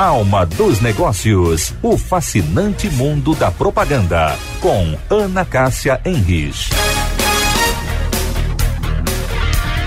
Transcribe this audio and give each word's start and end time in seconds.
Alma 0.00 0.46
dos 0.46 0.80
Negócios, 0.80 1.74
o 1.82 1.98
fascinante 1.98 2.88
mundo 2.88 3.34
da 3.34 3.50
propaganda, 3.50 4.34
com 4.58 4.96
Ana 5.14 5.44
Cássia 5.44 6.00
Henrich. 6.06 6.70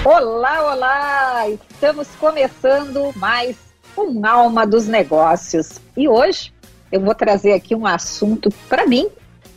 Olá, 0.05 0.71
olá! 0.71 1.49
Estamos 1.49 2.07
começando 2.19 3.11
mais 3.15 3.57
um 3.97 4.23
Alma 4.23 4.67
dos 4.67 4.87
Negócios. 4.87 5.81
E 5.97 6.07
hoje 6.07 6.53
eu 6.91 7.01
vou 7.01 7.15
trazer 7.15 7.53
aqui 7.53 7.73
um 7.73 7.87
assunto, 7.87 8.51
para 8.69 8.85
mim, 8.85 9.09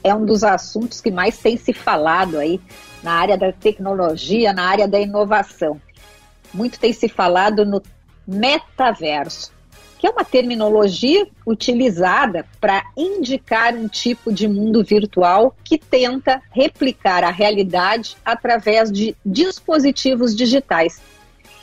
é 0.02 0.14
um 0.14 0.24
dos 0.24 0.42
assuntos 0.42 1.02
que 1.02 1.10
mais 1.10 1.36
tem 1.36 1.58
se 1.58 1.74
falado 1.74 2.38
aí 2.38 2.58
na 3.02 3.12
área 3.12 3.36
da 3.36 3.52
tecnologia, 3.52 4.54
na 4.54 4.64
área 4.64 4.88
da 4.88 4.98
inovação. 4.98 5.78
Muito 6.54 6.80
tem 6.80 6.94
se 6.94 7.10
falado 7.10 7.66
no 7.66 7.82
metaverso 8.26 9.54
que 9.98 10.06
é 10.06 10.10
uma 10.10 10.24
terminologia 10.24 11.26
utilizada 11.46 12.44
para 12.60 12.84
indicar 12.96 13.74
um 13.74 13.88
tipo 13.88 14.32
de 14.32 14.46
mundo 14.46 14.84
virtual 14.84 15.54
que 15.64 15.78
tenta 15.78 16.42
replicar 16.50 17.24
a 17.24 17.30
realidade 17.30 18.16
através 18.24 18.92
de 18.92 19.16
dispositivos 19.24 20.34
digitais. 20.34 21.00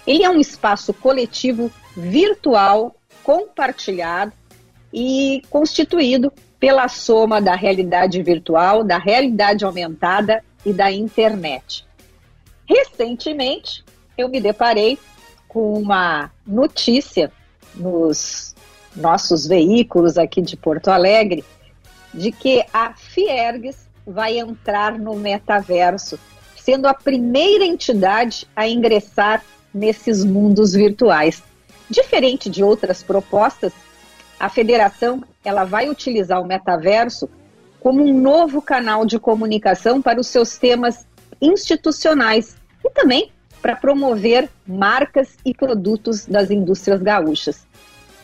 Ele 0.06 0.24
é 0.24 0.30
um 0.30 0.40
espaço 0.40 0.94
coletivo 0.94 1.72
virtual 1.96 2.96
compartilhado 3.24 4.34
e 4.92 5.42
constituído 5.50 6.32
pela 6.60 6.88
soma 6.88 7.42
da 7.42 7.56
realidade 7.56 8.22
virtual, 8.22 8.84
da 8.84 8.98
realidade 8.98 9.64
aumentada 9.64 10.44
e 10.66 10.74
da 10.74 10.92
internet. 10.92 11.86
Recentemente, 12.66 13.84
eu 14.18 14.30
me 14.30 14.40
deparei 14.40 14.98
com 15.48 15.74
uma 15.74 16.32
notícia 16.46 17.32
nos 17.76 18.54
nossos 18.96 19.48
veículos 19.48 20.18
aqui 20.18 20.42
de 20.42 20.56
Porto 20.56 20.90
Alegre 20.90 21.44
de 22.14 22.32
que 22.32 22.64
a 22.72 22.94
Fiergues 22.94 23.90
vai 24.06 24.38
entrar 24.38 25.00
no 25.00 25.16
metaverso, 25.16 26.20
sendo 26.56 26.88
a 26.88 26.94
primeira 26.94 27.66
entidade 27.66 28.48
a 28.56 28.68
ingressar 28.68 29.44
nesses 29.74 30.24
mundos 30.24 30.74
virtuais. 30.74 31.42
Diferente 31.90 32.50
de 32.50 32.64
outras 32.64 33.02
propostas, 33.02 33.74
a 34.40 34.48
federação 34.48 35.24
ela 35.44 35.64
vai 35.64 35.90
utilizar 35.90 36.42
o 36.42 36.46
metaverso 36.46 37.30
como 37.80 38.04
um 38.04 38.18
novo 38.18 38.62
canal 38.62 39.06
de 39.06 39.20
comunicação 39.20 40.02
para 40.02 40.20
os 40.20 40.28
seus 40.28 40.58
temas 40.58 41.06
institucionais 41.42 42.56
e 42.86 42.90
também 42.92 43.33
para 43.64 43.78
promover 43.78 44.50
marcas 44.68 45.38
e 45.46 45.54
produtos 45.54 46.26
das 46.26 46.52
indústrias 46.52 47.02
gaúchas. 47.02 47.66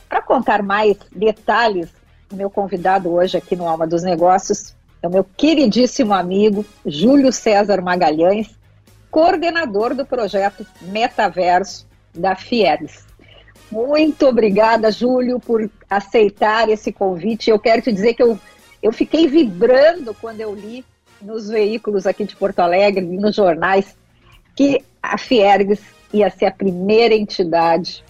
Para 0.10 0.22
contar 0.22 0.62
mais 0.62 0.98
detalhes, 1.16 1.88
o 2.30 2.36
meu 2.36 2.50
convidado 2.50 3.10
hoje 3.10 3.38
aqui 3.38 3.56
no 3.56 3.66
Alma 3.66 3.88
dos 3.88 4.04
Negócios 4.04 4.76
é 5.02 5.08
o 5.08 5.10
meu 5.10 5.24
queridíssimo 5.24 6.14
amigo 6.14 6.66
Júlio 6.86 7.32
César 7.32 7.82
Magalhães, 7.82 8.50
coordenador 9.10 9.96
do 9.96 10.06
projeto 10.06 10.68
Metaverso 10.82 11.88
da 12.14 12.36
Fieres. 12.36 13.08
Muito 13.72 14.28
obrigada, 14.28 14.92
Júlio, 14.92 15.40
por 15.40 15.72
aceitar 15.90 16.68
esse 16.68 16.92
convite. 16.92 17.50
Eu 17.50 17.60
quero 17.60 17.82
te 17.82 17.94
dizer 17.94 18.14
que 18.14 18.24
eu, 18.24 18.38
eu 18.84 18.92
fiquei 18.92 19.26
vibrando 19.26 20.14
quando 20.16 20.42
eu 20.42 20.54
li 20.54 20.84
nos 21.22 21.48
veículos 21.48 22.06
aqui 22.06 22.26
de 22.26 22.36
Porto 22.36 22.60
Alegre, 22.60 23.06
nos 23.06 23.36
jornais, 23.36 23.96
que 24.54 24.84
a 25.02 25.18
Fiergs 25.18 25.82
ia 26.14 26.30
ser 26.30 26.46
a 26.46 26.52
primeira 26.52 27.14
entidade 27.14 28.04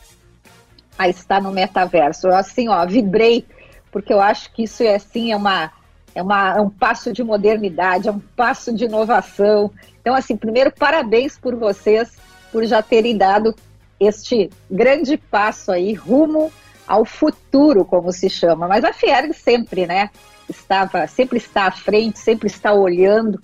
a 0.97 1.07
estar 1.07 1.41
no 1.41 1.51
metaverso. 1.51 2.27
Eu, 2.27 2.35
assim, 2.35 2.67
ó, 2.67 2.85
vibrei, 2.85 3.45
porque 3.91 4.11
eu 4.11 4.19
acho 4.19 4.51
que 4.53 4.63
isso 4.63 4.83
é, 4.83 4.95
assim, 4.95 5.31
é, 5.31 5.35
uma, 5.35 5.71
é, 6.13 6.21
uma, 6.21 6.57
é 6.57 6.61
um 6.61 6.69
passo 6.69 7.13
de 7.13 7.23
modernidade, 7.23 8.07
é 8.07 8.11
um 8.11 8.19
passo 8.19 8.73
de 8.73 8.85
inovação. 8.85 9.71
Então, 10.01 10.13
assim, 10.13 10.35
primeiro, 10.35 10.71
parabéns 10.71 11.37
por 11.37 11.55
vocês, 11.55 12.17
por 12.51 12.65
já 12.65 12.81
terem 12.81 13.17
dado 13.17 13.55
este 13.99 14.49
grande 14.69 15.17
passo 15.17 15.71
aí 15.71 15.93
rumo 15.93 16.51
ao 16.87 17.05
futuro, 17.05 17.85
como 17.85 18.11
se 18.11 18.29
chama. 18.29 18.67
Mas 18.67 18.83
a 18.83 18.91
Fiergs 18.91 19.37
sempre, 19.37 19.85
né, 19.85 20.09
estava, 20.49 21.05
sempre 21.07 21.37
está 21.37 21.65
à 21.65 21.71
frente, 21.71 22.19
sempre 22.19 22.47
está 22.47 22.73
olhando 22.73 23.39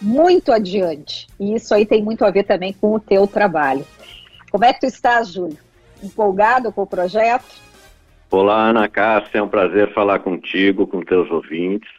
muito 0.00 0.52
adiante. 0.52 1.26
E 1.38 1.54
isso 1.54 1.74
aí 1.74 1.84
tem 1.84 2.02
muito 2.02 2.24
a 2.24 2.30
ver 2.30 2.44
também 2.44 2.72
com 2.72 2.94
o 2.94 3.00
teu 3.00 3.26
trabalho. 3.26 3.84
Como 4.50 4.64
é 4.64 4.72
que 4.72 4.80
tu 4.80 4.86
estás, 4.86 5.32
Júlio? 5.32 5.58
Empolgado 6.02 6.72
com 6.72 6.82
o 6.82 6.86
projeto? 6.86 7.68
Olá, 8.30 8.68
Ana 8.68 8.88
Cássia, 8.88 9.38
é 9.38 9.42
um 9.42 9.48
prazer 9.48 9.92
falar 9.92 10.18
contigo, 10.20 10.86
com 10.86 11.02
teus 11.02 11.30
ouvintes. 11.30 11.90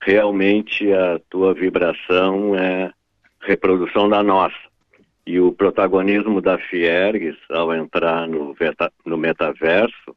Realmente 0.00 0.92
a 0.92 1.20
tua 1.30 1.54
vibração 1.54 2.54
é 2.54 2.90
reprodução 3.40 4.08
da 4.08 4.22
nossa. 4.22 4.56
E 5.26 5.38
o 5.38 5.52
protagonismo 5.52 6.40
da 6.40 6.58
Fiergues, 6.58 7.36
ao 7.50 7.74
entrar 7.74 8.26
no, 8.26 8.56
no 9.04 9.16
metaverso, 9.18 10.16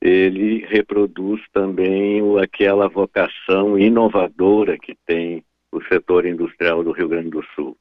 ele 0.00 0.64
reproduz 0.66 1.40
também 1.52 2.20
aquela 2.42 2.88
vocação 2.88 3.78
inovadora 3.78 4.78
que 4.78 4.96
tem 5.06 5.42
o 5.76 5.84
setor 5.84 6.24
industrial 6.26 6.84
do 6.84 6.92
Rio 6.92 7.08
Grande 7.08 7.30
do 7.30 7.42
Sul. 7.54 7.76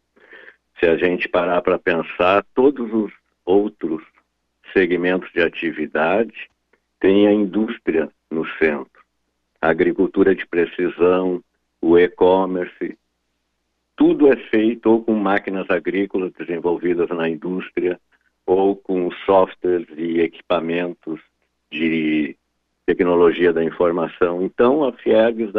Se 0.79 0.87
a 0.87 0.97
gente 0.97 1.29
parar 1.29 1.61
para 1.61 1.77
pensar, 1.77 2.43
todos 2.55 2.91
os 2.91 3.11
outros 3.45 4.03
segmentos 4.73 5.31
de 5.31 5.41
atividade 5.41 6.49
têm 6.99 7.27
a 7.27 7.31
indústria 7.31 8.09
no 8.31 8.47
centro. 8.57 9.03
A 9.61 9.69
agricultura 9.69 10.33
de 10.33 10.45
precisão, 10.47 11.43
o 11.81 11.97
e-commerce, 11.97 12.97
tudo 13.95 14.27
é 14.27 14.35
feito 14.35 14.89
ou 14.89 15.03
com 15.03 15.13
máquinas 15.13 15.69
agrícolas 15.69 16.33
desenvolvidas 16.33 17.09
na 17.09 17.29
indústria 17.29 17.99
ou 18.45 18.75
com 18.75 19.11
softwares 19.25 19.87
e 19.95 20.19
equipamentos 20.19 21.21
de 21.71 22.35
tecnologia 22.85 23.53
da 23.53 23.63
informação. 23.63 24.41
Então, 24.41 24.83
a 24.83 24.91
Fiergs, 24.91 25.55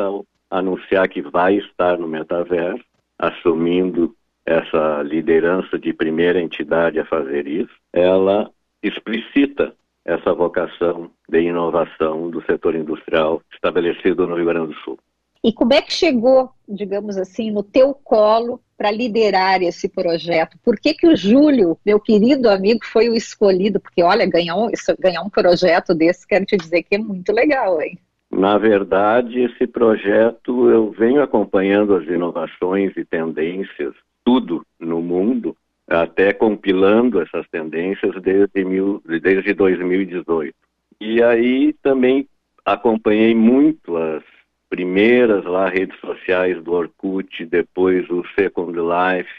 anunciar 0.59 1.09
que 1.09 1.21
vai 1.21 1.57
estar 1.57 1.99
no 1.99 2.07
metaverso, 2.07 2.85
assumindo 3.19 4.15
essa 4.47 5.03
liderança 5.03 5.79
de 5.79 5.93
primeira 5.93 6.41
entidade 6.41 7.01
a 7.01 7.05
fazer 7.05 7.47
isso, 7.47 7.75
ela 7.93 8.51
explicita 8.83 9.75
essa 10.05 10.33
vocação 10.35 11.11
de 11.29 11.41
inovação 11.41 12.31
do 12.31 12.45
setor 12.45 12.75
industrial 12.75 13.43
estabelecido 13.53 14.27
no 14.27 14.37
Rio 14.37 14.45
Grande 14.45 14.75
do 14.75 14.81
Sul. 14.81 14.99
E 15.43 15.53
como 15.53 15.75
é 15.75 15.83
que 15.83 15.93
chegou, 15.93 16.51
digamos 16.69 17.17
assim, 17.17 17.51
no 17.51 17.63
teu 17.63 17.93
colo 17.93 18.61
para 18.79 18.91
liderar 18.91 19.63
esse 19.63 19.89
projeto? 19.89 20.57
Por 20.63 20.79
que, 20.79 20.95
que 20.95 21.07
o 21.07 21.17
Júlio, 21.17 21.79
meu 21.85 21.99
querido 21.99 22.49
amigo, 22.49 22.81
foi 22.85 23.09
o 23.09 23.15
escolhido? 23.15 23.81
Porque, 23.81 24.03
olha, 24.03 24.25
ganhar 24.25 24.57
um, 24.57 24.71
ganhar 24.99 25.23
um 25.23 25.29
projeto 25.29 25.95
desse, 25.95 26.27
quero 26.27 26.47
te 26.47 26.57
dizer 26.57 26.83
que 26.83 26.95
é 26.95 26.99
muito 26.99 27.31
legal, 27.33 27.81
hein? 27.83 27.99
Na 28.37 28.59
verdade, 28.59 29.43
esse 29.43 29.65
projeto 29.65 30.69
eu 30.69 30.91
venho 30.91 31.23
acompanhando 31.23 31.95
as 31.95 32.05
inovações 32.05 32.93
e 32.97 33.05
tendências, 33.05 33.95
tudo 34.25 34.67
no 34.81 35.01
mundo, 35.01 35.57
até 35.89 36.33
compilando 36.33 37.21
essas 37.21 37.47
tendências 37.49 38.21
desde, 38.21 38.65
mil, 38.65 39.01
desde 39.23 39.55
2018. 39.55 40.53
E 41.01 41.23
aí 41.23 41.75
também 41.75 42.27
acompanhei 42.65 43.37
muito 43.37 43.97
as 43.97 44.25
primeiras 44.69 45.45
lá 45.45 45.69
redes 45.69 45.99
sociais 46.01 46.61
do 46.61 46.73
Orkut, 46.73 47.45
depois 47.47 48.11
o 48.11 48.25
Second 48.35 48.77
Life, 48.77 49.31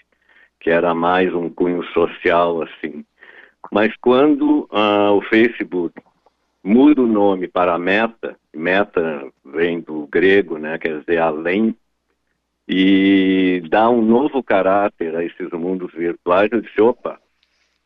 que 0.61 0.69
era 0.69 0.95
mais 0.95 1.33
um 1.33 1.49
cunho 1.49 1.83
social 1.87 2.61
assim. 2.61 3.03
Mas 3.69 3.93
quando 3.97 4.69
uh, 4.71 5.11
o 5.11 5.21
Facebook 5.23 5.93
muda 6.65 7.03
o 7.03 7.07
nome 7.07 7.47
para 7.47 7.77
Meta, 7.77 8.35
Meta 8.53 9.23
vem 9.45 9.79
do 9.79 10.07
grego, 10.07 10.57
né, 10.57 10.79
quer 10.79 10.99
dizer 10.99 11.19
além, 11.19 11.75
e 12.67 13.61
dá 13.69 13.87
um 13.87 14.01
novo 14.01 14.41
caráter 14.41 15.15
a 15.15 15.23
esses 15.23 15.51
mundos 15.51 15.93
virtuais, 15.93 16.51
eu 16.51 16.61
disse, 16.61 16.81
opa, 16.81 17.19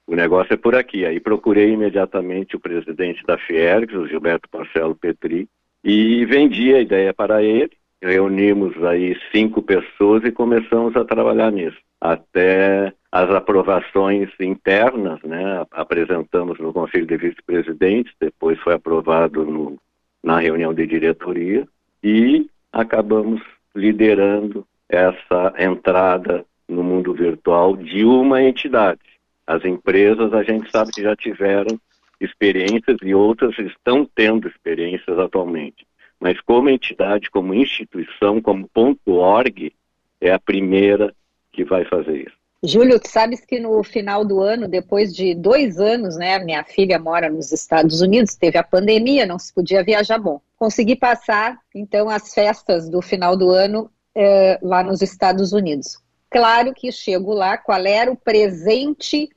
o 0.07 0.15
negócio 0.15 0.53
é 0.53 0.57
por 0.57 0.73
aqui. 0.73 1.05
Aí 1.05 1.19
procurei 1.19 1.71
imediatamente 1.71 2.55
o 2.55 2.59
presidente 2.59 3.23
da 3.25 3.37
Fiergs, 3.37 3.95
o 3.95 4.07
Gilberto 4.07 4.47
Marcelo 4.51 4.95
Petri, 4.95 5.49
e 5.83 6.25
vendi 6.25 6.73
a 6.73 6.79
ideia 6.79 7.13
para 7.13 7.43
ele. 7.43 7.71
Reunimos 8.01 8.81
aí 8.85 9.19
cinco 9.31 9.61
pessoas 9.61 10.23
e 10.23 10.31
começamos 10.31 10.95
a 10.95 11.03
trabalhar 11.03 11.51
nisso. 11.51 11.77
Até 11.99 12.93
as 13.11 13.29
aprovações 13.31 14.29
internas, 14.39 15.19
né? 15.23 15.65
Apresentamos 15.71 16.59
no 16.59 16.71
Conselho 16.71 17.07
de 17.07 17.17
Vice-Presidentes, 17.17 18.13
depois 18.19 18.59
foi 18.59 18.73
aprovado 18.73 19.43
no, 19.45 19.77
na 20.23 20.39
reunião 20.39 20.73
de 20.73 20.85
diretoria 20.85 21.67
e 22.03 22.47
acabamos 22.71 23.41
liderando 23.75 24.65
essa 24.87 25.53
entrada 25.57 26.45
no 26.67 26.83
mundo 26.83 27.13
virtual 27.13 27.75
de 27.75 28.05
uma 28.05 28.41
entidade. 28.43 29.01
As 29.45 29.65
empresas 29.65 30.31
a 30.33 30.43
gente 30.43 30.69
sabe 30.69 30.91
que 30.91 31.01
já 31.01 31.15
tiveram 31.15 31.79
experiências 32.21 32.97
e 33.01 33.15
outras 33.15 33.57
estão 33.57 34.05
tendo 34.05 34.47
experiências 34.47 35.17
atualmente. 35.17 35.87
Mas 36.19 36.39
como 36.41 36.69
entidade, 36.69 37.31
como 37.31 37.53
instituição, 37.53 38.41
como 38.41 38.67
ponto 38.67 39.13
.org, 39.13 39.73
é 40.21 40.31
a 40.31 40.39
primeira 40.39 41.13
que 41.51 41.63
vai 41.63 41.85
fazer 41.85 42.27
isso. 42.27 42.38
Júlio, 42.61 42.99
tu 42.99 43.09
sabes 43.09 43.45
que 43.45 43.57
no 43.57 43.81
final 43.83 44.25
do 44.25 44.41
ano, 44.41 44.67
depois 44.67 45.13
de 45.15 45.33
dois 45.33 45.79
anos, 45.79 46.17
né, 46.17 46.37
minha 46.39 46.63
filha 46.63 46.99
mora 46.99 47.29
nos 47.29 47.53
Estados 47.53 48.01
Unidos, 48.01 48.35
teve 48.35 48.57
a 48.57 48.63
pandemia, 48.63 49.25
não 49.25 49.39
se 49.39 49.53
podia 49.53 49.83
viajar 49.83 50.17
bom. 50.17 50.41
Consegui 50.57 50.95
passar, 50.95 51.57
então, 51.73 52.09
as 52.09 52.33
festas 52.33 52.89
do 52.89 53.01
final 53.01 53.37
do 53.37 53.49
ano 53.49 53.89
eh, 54.13 54.59
lá 54.61 54.83
nos 54.83 55.01
Estados 55.01 55.53
Unidos. 55.53 55.97
Claro 56.29 56.73
que 56.73 56.91
chego 56.91 57.33
lá, 57.33 57.57
qual 57.57 57.85
era 57.85 58.11
o 58.11 58.17
presente 58.17 59.29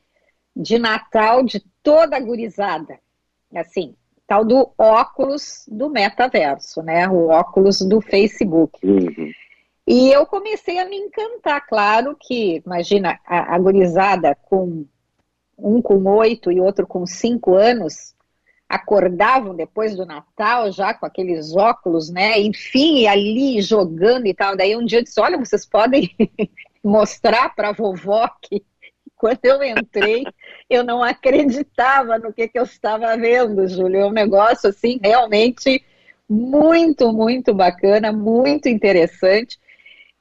de 0.54 0.78
Natal 0.78 1.44
de 1.44 1.64
toda 1.82 2.16
a 2.16 2.20
gurizada? 2.20 2.98
Assim, 3.54 3.94
tal 4.26 4.44
do 4.44 4.72
óculos 4.76 5.64
do 5.69 5.88
metaverso, 5.88 6.82
né? 6.82 7.08
O 7.08 7.28
óculos 7.28 7.80
do 7.80 8.00
Facebook. 8.00 8.84
Uhum. 8.84 9.30
E 9.87 10.11
eu 10.11 10.25
comecei 10.26 10.79
a 10.79 10.88
me 10.88 10.96
encantar, 10.96 11.67
claro 11.67 12.17
que, 12.20 12.62
imagina, 12.64 13.19
a, 13.26 13.55
a 13.55 13.58
gurizada 13.58 14.34
com 14.34 14.87
um 15.58 15.82
com 15.82 16.05
oito 16.05 16.50
e 16.50 16.61
outro 16.61 16.87
com 16.87 17.06
cinco 17.06 17.55
anos, 17.55 18.14
acordavam 18.69 19.55
depois 19.55 19.94
do 19.94 20.06
Natal 20.06 20.73
já 20.73 20.94
com 20.94 21.05
aqueles 21.05 21.55
óculos, 21.55 22.11
né? 22.11 22.40
Enfim, 22.40 23.06
ali 23.06 23.61
jogando 23.61 24.26
e 24.26 24.34
tal. 24.34 24.56
Daí 24.56 24.75
um 24.75 24.84
dia 24.84 25.00
eu 25.00 25.05
disse: 25.05 25.20
Olha, 25.20 25.38
vocês 25.38 25.67
podem 25.67 26.11
mostrar 26.82 27.55
para 27.55 27.69
a 27.69 27.73
vovó 27.73 28.29
que 28.40 28.64
quando 29.14 29.44
eu 29.44 29.62
entrei, 29.62 30.25
eu 30.69 30.82
não 30.82 31.02
acreditava 31.02 32.19
no 32.19 32.32
que, 32.32 32.49
que 32.49 32.58
eu 32.58 32.64
estava 32.64 33.17
vendo, 33.17 33.69
Júlio. 33.69 34.00
É 34.00 34.06
um 34.06 34.11
negócio 34.11 34.70
assim 34.70 34.99
realmente 35.00 35.84
muito, 36.29 37.12
muito 37.12 37.52
bacana, 37.55 38.11
muito 38.11 38.69
interessante. 38.69 39.61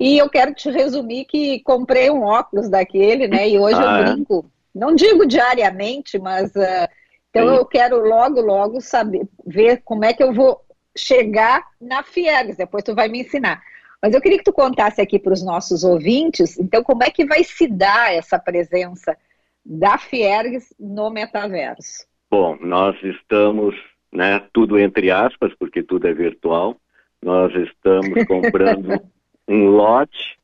E 0.01 0.17
eu 0.17 0.27
quero 0.27 0.51
te 0.51 0.67
resumir 0.71 1.25
que 1.25 1.59
comprei 1.59 2.09
um 2.09 2.23
óculos 2.23 2.67
daquele, 2.67 3.27
né? 3.27 3.47
E 3.47 3.59
hoje 3.59 3.79
ah, 3.79 3.83
eu 3.83 3.89
é? 3.89 4.13
brinco, 4.13 4.51
não 4.73 4.95
digo 4.95 5.27
diariamente, 5.27 6.17
mas 6.17 6.49
uh, 6.55 6.89
então 7.29 7.47
Sim. 7.47 7.55
eu 7.57 7.65
quero 7.65 7.99
logo, 7.99 8.41
logo 8.41 8.81
saber, 8.81 9.27
ver 9.45 9.83
como 9.85 10.03
é 10.03 10.11
que 10.11 10.23
eu 10.23 10.33
vou 10.33 10.59
chegar 10.97 11.63
na 11.79 12.01
Fieres. 12.01 12.57
Depois 12.57 12.83
tu 12.83 12.95
vai 12.95 13.09
me 13.09 13.19
ensinar. 13.19 13.61
Mas 14.01 14.15
eu 14.15 14.21
queria 14.21 14.39
que 14.39 14.43
tu 14.43 14.51
contasse 14.51 14.99
aqui 14.99 15.19
para 15.19 15.33
os 15.33 15.45
nossos 15.45 15.83
ouvintes, 15.83 16.57
então, 16.57 16.83
como 16.83 17.03
é 17.03 17.11
que 17.11 17.23
vai 17.23 17.43
se 17.43 17.67
dar 17.67 18.11
essa 18.11 18.39
presença 18.39 19.15
da 19.63 19.99
Fiergs 19.99 20.73
no 20.79 21.11
metaverso? 21.11 22.07
Bom, 22.27 22.57
nós 22.59 22.95
estamos, 23.03 23.75
né, 24.11 24.41
tudo 24.51 24.79
entre 24.79 25.11
aspas, 25.11 25.53
porque 25.59 25.83
tudo 25.83 26.07
é 26.07 26.13
virtual, 26.15 26.75
nós 27.21 27.53
estamos 27.53 28.15
comprando 28.25 28.99
um 29.51 29.67
lote 29.67 30.37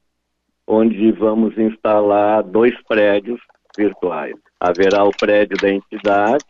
onde 0.68 1.12
vamos 1.14 1.58
instalar 1.58 2.44
dois 2.44 2.76
prédios 2.84 3.40
virtuais. 3.78 4.36
Haverá 4.60 5.06
o 5.06 5.12
prédio 5.12 5.56
da 5.58 5.72
entidade, 5.72 6.44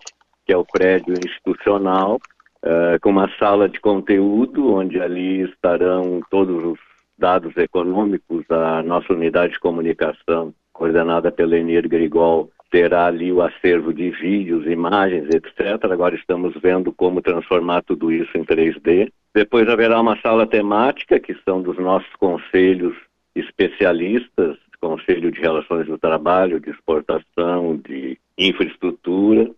que 0.45 0.51
é 0.51 0.57
o 0.57 0.65
prédio 0.65 1.13
institucional, 1.13 2.19
uh, 2.63 2.99
com 3.01 3.11
uma 3.11 3.29
sala 3.37 3.69
de 3.69 3.79
conteúdo, 3.79 4.73
onde 4.73 4.99
ali 4.99 5.41
estarão 5.43 6.21
todos 6.31 6.63
os 6.63 6.79
dados 7.17 7.55
econômicos, 7.57 8.43
a 8.49 8.81
nossa 8.81 9.13
unidade 9.13 9.53
de 9.53 9.59
comunicação, 9.59 10.53
coordenada 10.73 11.31
pela 11.31 11.57
Enir 11.57 11.87
Grigol, 11.87 12.49
terá 12.71 13.05
ali 13.05 13.31
o 13.31 13.41
acervo 13.41 13.93
de 13.93 14.09
vídeos, 14.11 14.65
imagens, 14.65 15.29
etc. 15.29 15.83
Agora 15.91 16.15
estamos 16.15 16.53
vendo 16.61 16.91
como 16.91 17.21
transformar 17.21 17.83
tudo 17.83 18.11
isso 18.11 18.35
em 18.37 18.43
3D. 18.43 19.11
Depois 19.33 19.67
haverá 19.69 19.99
uma 19.99 20.19
sala 20.21 20.47
temática, 20.47 21.19
que 21.19 21.35
são 21.45 21.61
dos 21.61 21.77
nossos 21.77 22.13
conselhos 22.15 22.95
especialistas, 23.35 24.57
Conselho 24.79 25.31
de 25.31 25.41
Relações 25.41 25.87
do 25.87 25.97
Trabalho, 25.97 26.59
de 26.59 26.69
Exportação, 26.69 27.77
de 27.77 28.17
Infraestrutura. 28.37 29.49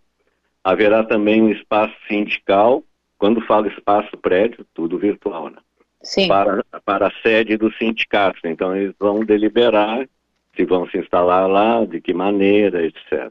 Haverá 0.64 1.04
também 1.04 1.42
um 1.42 1.50
espaço 1.50 1.94
sindical. 2.08 2.82
Quando 3.18 3.40
falo 3.42 3.68
espaço 3.68 4.16
prédio, 4.16 4.64
tudo 4.74 4.98
virtual, 4.98 5.50
né? 5.50 5.58
Sim. 6.02 6.28
Para, 6.28 6.64
para 6.84 7.08
a 7.08 7.12
sede 7.22 7.56
do 7.56 7.70
sindicato. 7.74 8.40
Então, 8.44 8.74
eles 8.74 8.94
vão 8.98 9.20
deliberar 9.20 10.08
se 10.56 10.64
vão 10.64 10.88
se 10.88 10.98
instalar 10.98 11.48
lá, 11.48 11.84
de 11.84 12.00
que 12.00 12.12
maneira, 12.12 12.84
etc. 12.84 13.30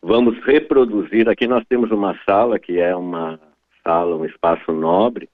Vamos 0.00 0.38
reproduzir. 0.44 1.28
Aqui 1.28 1.46
nós 1.46 1.64
temos 1.68 1.90
uma 1.90 2.18
sala 2.24 2.58
que 2.58 2.78
é 2.78 2.94
uma 2.94 3.38
sala, 3.84 4.16
um 4.16 4.24
espaço 4.24 4.72
nobre, 4.72 5.28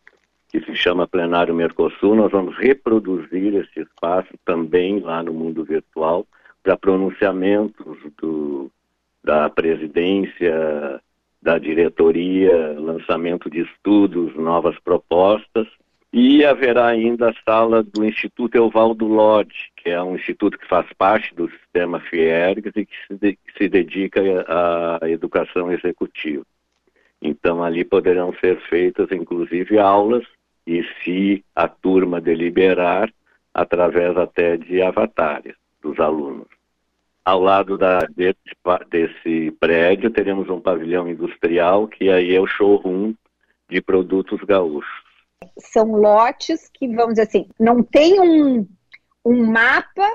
que 0.48 0.60
se 0.60 0.74
chama 0.74 1.06
Plenário 1.06 1.54
Mercosul, 1.54 2.14
nós 2.14 2.32
vamos 2.32 2.56
reproduzir 2.56 3.54
esse 3.54 3.80
espaço 3.80 4.32
também 4.44 4.98
lá 4.98 5.22
no 5.22 5.32
mundo 5.32 5.62
virtual 5.62 6.26
para 6.62 6.76
pronunciamentos 6.76 7.98
do, 8.20 8.70
da 9.22 9.50
presidência, 9.50 11.00
da 11.40 11.58
diretoria, 11.58 12.74
lançamento 12.78 13.50
de 13.50 13.60
estudos, 13.60 14.34
novas 14.34 14.78
propostas. 14.80 15.68
E 16.10 16.42
haverá 16.42 16.86
ainda 16.86 17.28
a 17.28 17.34
sala 17.44 17.82
do 17.82 18.02
Instituto 18.02 18.56
Evaldo 18.56 19.06
Lodge, 19.06 19.70
que 19.76 19.90
é 19.90 20.02
um 20.02 20.16
instituto 20.16 20.58
que 20.58 20.66
faz 20.66 20.90
parte 20.94 21.34
do 21.34 21.50
sistema 21.50 22.00
FIERGS 22.00 22.72
e 22.74 22.86
que 22.86 22.96
se, 23.06 23.14
de, 23.14 23.32
que 23.34 23.58
se 23.58 23.68
dedica 23.68 24.22
à 24.48 25.10
educação 25.10 25.70
executiva. 25.70 26.46
Então, 27.20 27.62
ali 27.62 27.84
poderão 27.84 28.32
ser 28.40 28.58
feitas, 28.70 29.12
inclusive, 29.12 29.78
aulas 29.78 30.24
e 30.68 30.84
se 31.02 31.42
a 31.56 31.66
turma 31.66 32.20
deliberar, 32.20 33.10
através 33.54 34.14
até 34.18 34.58
de 34.58 34.82
avatares 34.82 35.54
dos 35.80 35.98
alunos. 35.98 36.46
Ao 37.24 37.40
lado 37.40 37.78
da, 37.78 38.00
desse, 38.00 38.36
desse 38.90 39.50
prédio, 39.58 40.10
teremos 40.10 40.50
um 40.50 40.60
pavilhão 40.60 41.08
industrial, 41.08 41.88
que 41.88 42.10
aí 42.10 42.34
é 42.34 42.40
o 42.40 42.46
showroom 42.46 43.14
de 43.70 43.80
produtos 43.80 44.40
gaúchos. 44.42 45.02
São 45.58 45.92
lotes 45.92 46.68
que, 46.68 46.86
vamos 46.88 47.14
dizer 47.14 47.28
assim, 47.28 47.48
não 47.58 47.82
tem 47.82 48.20
um, 48.20 48.68
um 49.24 49.46
mapa 49.46 50.06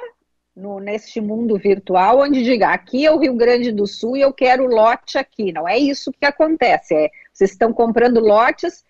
no, 0.55 0.79
neste 0.79 1.19
mundo 1.19 1.57
virtual 1.57 2.19
onde 2.19 2.43
diga 2.43 2.69
aqui 2.69 3.07
é 3.07 3.11
o 3.11 3.17
Rio 3.17 3.33
Grande 3.33 3.71
do 3.71 3.87
Sul 3.87 4.17
e 4.17 4.21
eu 4.21 4.31
quero 4.31 4.67
lote 4.67 5.17
aqui. 5.17 5.51
Não 5.51 5.67
é 5.67 5.79
isso 5.79 6.11
que 6.11 6.25
acontece. 6.25 6.93
É, 6.93 7.09
vocês 7.33 7.51
estão 7.51 7.73
comprando 7.73 8.19
lotes 8.19 8.83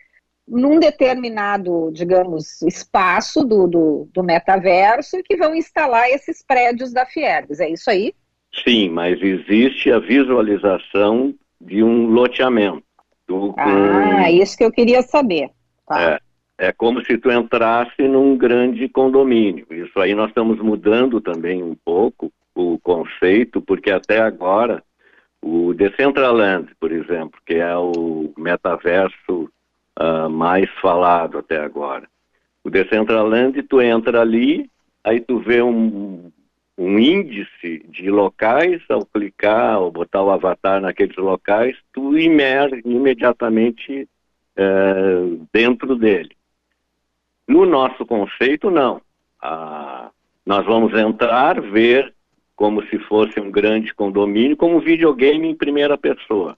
num 0.47 0.79
determinado, 0.79 1.89
digamos, 1.93 2.61
espaço 2.61 3.43
do, 3.43 3.67
do, 3.67 4.09
do, 4.13 4.23
metaverso 4.23 5.17
e 5.17 5.23
que 5.23 5.37
vão 5.37 5.55
instalar 5.55 6.09
esses 6.09 6.43
prédios 6.45 6.91
da 6.91 7.05
Fiergs. 7.05 7.61
É 7.61 7.69
isso 7.69 7.89
aí? 7.89 8.13
Sim, 8.63 8.89
mas 8.89 9.21
existe 9.21 9.91
a 9.91 9.99
visualização 9.99 11.33
de 11.59 11.83
um 11.83 12.07
loteamento. 12.07 12.83
Do, 13.27 13.55
ah, 13.57 14.29
isso 14.29 14.57
que 14.57 14.65
eu 14.65 14.71
queria 14.71 15.01
saber. 15.01 15.49
Tá. 15.87 16.19
É, 16.59 16.67
é 16.67 16.71
como 16.71 17.03
se 17.03 17.17
tu 17.17 17.31
entrasse 17.31 18.07
num 18.07 18.37
grande 18.37 18.87
condomínio. 18.89 19.65
Isso 19.71 19.97
aí 19.99 20.13
nós 20.13 20.27
estamos 20.27 20.59
mudando 20.59 21.21
também 21.21 21.63
um 21.63 21.75
pouco 21.85 22.31
o 22.53 22.77
conceito, 22.79 23.61
porque 23.61 23.89
até 23.89 24.19
agora 24.19 24.83
o 25.41 25.73
Decentraland, 25.73 26.69
por 26.79 26.91
exemplo, 26.91 27.39
que 27.45 27.55
é 27.55 27.75
o 27.75 28.33
metaverso 28.37 29.49
uh, 29.99 30.29
mais 30.29 30.69
falado 30.81 31.37
até 31.37 31.57
agora. 31.57 32.07
O 32.63 32.69
Decentraland, 32.69 33.61
tu 33.63 33.81
entra 33.81 34.21
ali, 34.21 34.69
aí 35.03 35.19
tu 35.19 35.39
vê 35.39 35.61
um, 35.61 36.31
um 36.77 36.99
índice 36.99 37.85
de 37.89 38.09
locais, 38.09 38.81
ao 38.89 39.05
clicar, 39.05 39.79
ou 39.79 39.91
botar 39.91 40.23
o 40.23 40.31
avatar 40.31 40.81
naqueles 40.81 41.15
locais, 41.17 41.77
tu 41.91 42.17
imerge 42.17 42.81
imediatamente 42.85 44.07
uh, 44.57 45.47
dentro 45.51 45.95
dele. 45.95 46.35
No 47.47 47.65
nosso 47.65 48.05
conceito, 48.05 48.71
não. 48.71 49.01
Ah, 49.41 50.09
nós 50.45 50.65
vamos 50.65 50.93
entrar, 50.97 51.59
ver 51.61 52.13
como 52.55 52.81
se 52.87 52.97
fosse 52.99 53.39
um 53.39 53.51
grande 53.51 53.93
condomínio, 53.93 54.55
como 54.55 54.77
um 54.77 54.79
videogame 54.79 55.49
em 55.49 55.55
primeira 55.55 55.97
pessoa. 55.97 56.57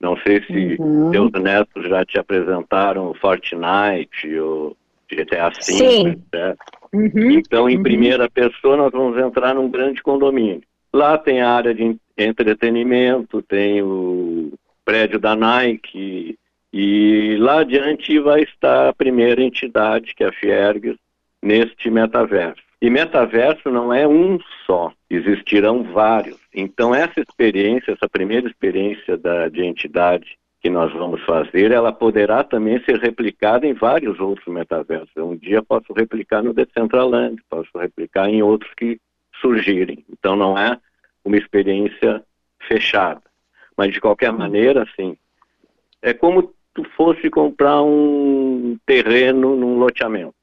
Não 0.00 0.16
sei 0.18 0.42
se 0.44 0.76
uhum. 0.80 1.12
seus 1.12 1.30
netos 1.32 1.86
já 1.86 2.04
te 2.04 2.18
apresentaram 2.18 3.10
o 3.10 3.14
Fortnite 3.14 4.38
ou 4.38 4.76
GTA 5.10 5.50
V, 5.50 5.62
Sim. 5.62 6.08
Etc. 6.08 6.56
Uhum. 6.92 7.30
Então, 7.32 7.68
em 7.68 7.76
uhum. 7.76 7.82
primeira 7.82 8.28
pessoa, 8.30 8.76
nós 8.76 8.90
vamos 8.90 9.18
entrar 9.18 9.54
num 9.54 9.70
grande 9.70 10.02
condomínio. 10.02 10.62
Lá 10.92 11.18
tem 11.18 11.40
a 11.40 11.50
área 11.50 11.74
de 11.74 11.96
entretenimento, 12.16 13.42
tem 13.42 13.82
o 13.82 14.52
prédio 14.84 15.20
da 15.20 15.36
Nike, 15.36 16.36
e 16.72 17.36
lá 17.38 17.60
adiante 17.60 18.18
vai 18.18 18.42
estar 18.42 18.88
a 18.88 18.92
primeira 18.92 19.42
entidade, 19.42 20.14
que 20.14 20.24
é 20.24 20.28
a 20.28 20.32
Fiergs, 20.32 20.96
neste 21.42 21.90
metaverso. 21.90 22.62
E 22.82 22.88
metaverso 22.88 23.70
não 23.70 23.92
é 23.92 24.08
um 24.08 24.38
só, 24.64 24.90
existirão 25.10 25.82
vários. 25.82 26.40
Então 26.54 26.94
essa 26.94 27.20
experiência, 27.20 27.92
essa 27.92 28.08
primeira 28.08 28.48
experiência 28.48 29.18
da, 29.18 29.48
de 29.48 29.62
entidade 29.62 30.38
que 30.62 30.70
nós 30.70 30.90
vamos 30.92 31.22
fazer, 31.24 31.72
ela 31.72 31.92
poderá 31.92 32.42
também 32.42 32.82
ser 32.84 32.98
replicada 32.98 33.66
em 33.66 33.74
vários 33.74 34.18
outros 34.18 34.46
metaversos. 34.46 35.10
Um 35.16 35.36
dia 35.36 35.62
posso 35.62 35.92
replicar 35.92 36.42
no 36.42 36.54
Decentraland, 36.54 37.42
posso 37.50 37.70
replicar 37.76 38.30
em 38.30 38.42
outros 38.42 38.72
que 38.74 38.98
surgirem. 39.42 40.04
Então 40.10 40.34
não 40.34 40.56
é 40.56 40.78
uma 41.22 41.36
experiência 41.36 42.24
fechada. 42.66 43.22
Mas 43.76 43.92
de 43.92 44.00
qualquer 44.00 44.32
maneira, 44.32 44.84
assim, 44.84 45.16
é 46.00 46.14
como 46.14 46.54
tu 46.74 46.84
fosse 46.96 47.28
comprar 47.28 47.82
um 47.82 48.78
terreno 48.86 49.54
num 49.54 49.78
loteamento 49.78 50.39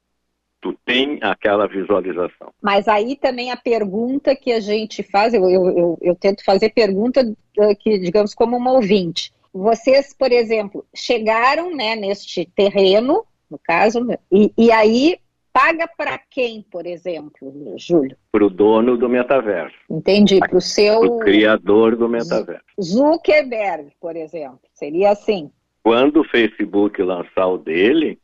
tu 0.60 0.74
tem 0.84 1.18
aquela 1.22 1.66
visualização. 1.66 2.52
Mas 2.60 2.88
aí 2.88 3.16
também 3.16 3.50
a 3.50 3.56
pergunta 3.56 4.34
que 4.34 4.52
a 4.52 4.60
gente 4.60 5.02
faz, 5.02 5.34
eu, 5.34 5.48
eu, 5.48 5.98
eu, 6.00 6.14
tento 6.14 6.44
fazer 6.44 6.70
pergunta 6.70 7.22
uh, 7.22 7.76
que, 7.78 7.98
digamos, 7.98 8.34
como 8.34 8.56
uma 8.56 8.72
ouvinte. 8.72 9.32
Vocês, 9.52 10.14
por 10.16 10.32
exemplo, 10.32 10.84
chegaram 10.94 11.74
né, 11.74 11.96
neste 11.96 12.44
terreno, 12.44 13.24
no 13.50 13.58
caso, 13.58 14.06
e, 14.30 14.52
e 14.58 14.70
aí 14.70 15.18
paga 15.52 15.88
para 15.88 16.18
quem, 16.18 16.62
por 16.70 16.86
exemplo, 16.86 17.74
Júlio? 17.76 18.16
Para 18.30 18.46
o 18.46 18.50
dono 18.50 18.96
do 18.96 19.08
metaverso. 19.08 19.76
Entendi, 19.90 20.38
para 20.38 20.56
o 20.56 20.60
seu... 20.60 21.00
O 21.00 21.18
criador 21.18 21.96
do 21.96 22.08
metaverso. 22.08 22.64
Zuckerberg, 22.80 23.90
por 24.00 24.14
exemplo, 24.14 24.60
seria 24.74 25.10
assim. 25.10 25.50
Quando 25.82 26.20
o 26.20 26.28
Facebook 26.28 27.02
lançar 27.02 27.46
o 27.46 27.58
dele, 27.58 28.20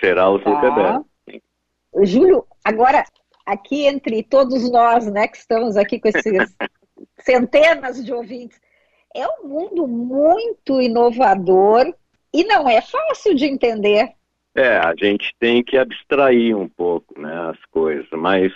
será 0.00 0.28
o 0.28 0.38
tá. 0.38 0.50
Zuckerberg. 0.50 1.04
Júlio, 2.02 2.46
agora, 2.64 3.04
aqui 3.46 3.86
entre 3.86 4.22
todos 4.22 4.70
nós, 4.70 5.06
né, 5.10 5.28
que 5.28 5.36
estamos 5.36 5.76
aqui 5.76 5.98
com 5.98 6.08
esses 6.08 6.24
centenas 7.20 8.04
de 8.04 8.12
ouvintes, 8.12 8.60
é 9.14 9.26
um 9.26 9.48
mundo 9.48 9.86
muito 9.86 10.80
inovador 10.80 11.92
e 12.32 12.44
não 12.44 12.68
é 12.68 12.80
fácil 12.80 13.34
de 13.34 13.46
entender. 13.46 14.12
É, 14.54 14.76
a 14.76 14.94
gente 14.96 15.34
tem 15.38 15.62
que 15.62 15.76
abstrair 15.76 16.56
um 16.56 16.68
pouco 16.68 17.18
né, 17.20 17.50
as 17.50 17.64
coisas, 17.70 18.08
mas 18.12 18.52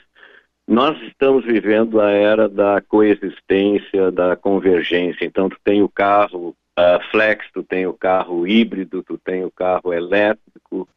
nós 0.66 1.00
estamos 1.02 1.44
vivendo 1.44 2.00
a 2.00 2.10
era 2.10 2.48
da 2.48 2.80
coexistência, 2.80 4.10
da 4.10 4.36
convergência. 4.36 5.24
Então, 5.24 5.48
tu 5.48 5.58
tem 5.62 5.82
o 5.82 5.88
carro 5.88 6.56
uh, 6.78 7.10
flex, 7.10 7.46
tu 7.52 7.62
tem 7.62 7.86
o 7.86 7.94
carro 7.94 8.46
híbrido, 8.46 9.02
tu 9.02 9.18
tem 9.18 9.44
o 9.44 9.50
carro 9.50 9.92
elétrico. 9.92 10.88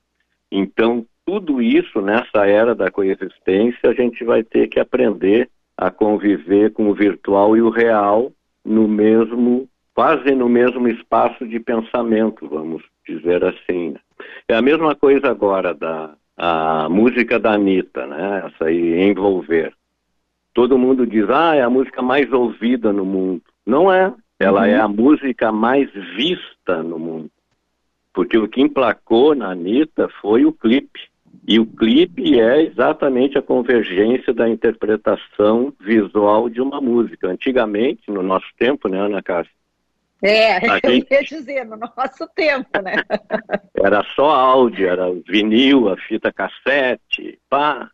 Então, 0.51 1.05
tudo 1.25 1.61
isso 1.61 2.01
nessa 2.01 2.45
era 2.45 2.75
da 2.75 2.91
coexistência, 2.91 3.89
a 3.89 3.93
gente 3.93 4.23
vai 4.23 4.43
ter 4.43 4.67
que 4.67 4.79
aprender 4.79 5.49
a 5.77 5.89
conviver 5.89 6.71
com 6.71 6.89
o 6.89 6.93
virtual 6.93 7.57
e 7.57 7.61
o 7.61 7.69
real 7.69 8.31
no 8.63 8.87
mesmo, 8.87 9.67
quase 9.93 10.31
no 10.31 10.47
mesmo 10.47 10.87
espaço 10.87 11.47
de 11.47 11.59
pensamento, 11.59 12.47
vamos 12.47 12.83
dizer 13.07 13.43
assim. 13.43 13.95
É 14.47 14.55
a 14.55 14.61
mesma 14.61 14.95
coisa 14.95 15.29
agora 15.29 15.73
da 15.73 16.15
a 16.37 16.89
música 16.89 17.39
da 17.39 17.53
Anitta, 17.53 18.05
né? 18.05 18.43
Essa 18.45 18.65
aí, 18.65 19.01
Envolver. 19.03 19.73
Todo 20.53 20.77
mundo 20.77 21.05
diz, 21.07 21.29
ah, 21.29 21.55
é 21.55 21.61
a 21.61 21.69
música 21.69 22.01
mais 22.01 22.31
ouvida 22.31 22.91
no 22.91 23.05
mundo. 23.05 23.41
Não 23.65 23.91
é. 23.91 24.13
Ela 24.39 24.61
uhum. 24.61 24.67
é 24.67 24.75
a 24.77 24.87
música 24.87 25.51
mais 25.51 25.89
vista 26.15 26.83
no 26.83 26.99
mundo. 26.99 27.31
Porque 28.13 28.37
o 28.37 28.47
que 28.47 28.61
emplacou 28.61 29.35
na 29.35 29.51
Anitta 29.51 30.09
foi 30.21 30.45
o 30.45 30.51
clipe. 30.51 31.09
E 31.47 31.59
o 31.59 31.65
clipe 31.65 32.39
é 32.39 32.63
exatamente 32.63 33.37
a 33.37 33.41
convergência 33.41 34.33
da 34.33 34.49
interpretação 34.49 35.73
visual 35.79 36.49
de 36.49 36.61
uma 36.61 36.79
música. 36.79 37.27
Antigamente, 37.27 38.09
no 38.09 38.21
nosso 38.21 38.47
tempo, 38.57 38.87
né, 38.87 38.99
Ana 38.99 39.21
Cássia? 39.21 39.51
É, 40.21 40.57
a 40.69 40.79
eu 40.83 40.91
gente... 40.91 41.11
ia 41.11 41.21
dizer, 41.23 41.65
no 41.65 41.77
nosso 41.77 42.27
tempo, 42.35 42.81
né? 42.81 42.95
era 43.77 44.03
só 44.15 44.29
áudio, 44.29 44.87
era 44.87 45.11
vinil, 45.27 45.89
a 45.89 45.97
fita 45.97 46.31
cassete, 46.31 47.39
pá. 47.49 47.89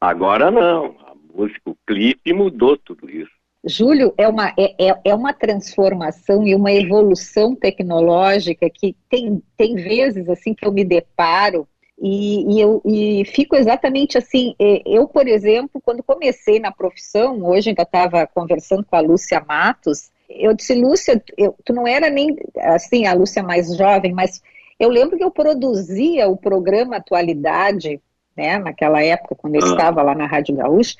Agora 0.00 0.50
não, 0.50 0.96
a 1.06 1.14
música, 1.34 1.70
o 1.70 1.76
clipe 1.86 2.32
mudou 2.32 2.76
tudo 2.76 3.10
isso. 3.10 3.38
Júlio, 3.64 4.14
é 4.16 4.28
uma, 4.28 4.50
é, 4.56 4.88
é, 4.88 5.00
é 5.06 5.14
uma 5.14 5.32
transformação 5.32 6.46
e 6.46 6.54
uma 6.54 6.72
evolução 6.72 7.56
tecnológica 7.56 8.70
que 8.70 8.96
tem, 9.10 9.42
tem 9.56 9.74
vezes 9.74 10.28
assim 10.28 10.54
que 10.54 10.64
eu 10.64 10.72
me 10.72 10.84
deparo 10.84 11.66
e, 12.00 12.54
e, 12.54 12.60
eu 12.60 12.80
e 12.84 13.24
fico 13.24 13.56
exatamente 13.56 14.16
assim. 14.16 14.54
Eu, 14.86 15.08
por 15.08 15.26
exemplo, 15.26 15.80
quando 15.84 16.02
comecei 16.02 16.60
na 16.60 16.70
profissão, 16.70 17.44
hoje 17.44 17.70
ainda 17.70 17.82
estava 17.82 18.26
conversando 18.26 18.84
com 18.84 18.96
a 18.96 19.00
Lúcia 19.00 19.44
Matos, 19.46 20.10
eu 20.28 20.54
disse, 20.54 20.74
Lúcia, 20.74 21.22
eu, 21.36 21.56
tu 21.64 21.72
não 21.72 21.86
era 21.86 22.10
nem 22.10 22.36
assim 22.58 23.06
a 23.06 23.14
Lúcia 23.14 23.42
mais 23.42 23.74
jovem, 23.76 24.12
mas 24.12 24.42
eu 24.78 24.88
lembro 24.88 25.16
que 25.16 25.24
eu 25.24 25.30
produzia 25.30 26.28
o 26.28 26.36
programa 26.36 26.96
Atualidade, 26.96 28.00
né, 28.36 28.58
naquela 28.58 29.02
época, 29.02 29.34
quando 29.34 29.56
eu 29.56 29.64
ah. 29.64 29.70
estava 29.70 30.02
lá 30.02 30.14
na 30.14 30.26
Rádio 30.26 30.54
Gaúcha, 30.54 30.96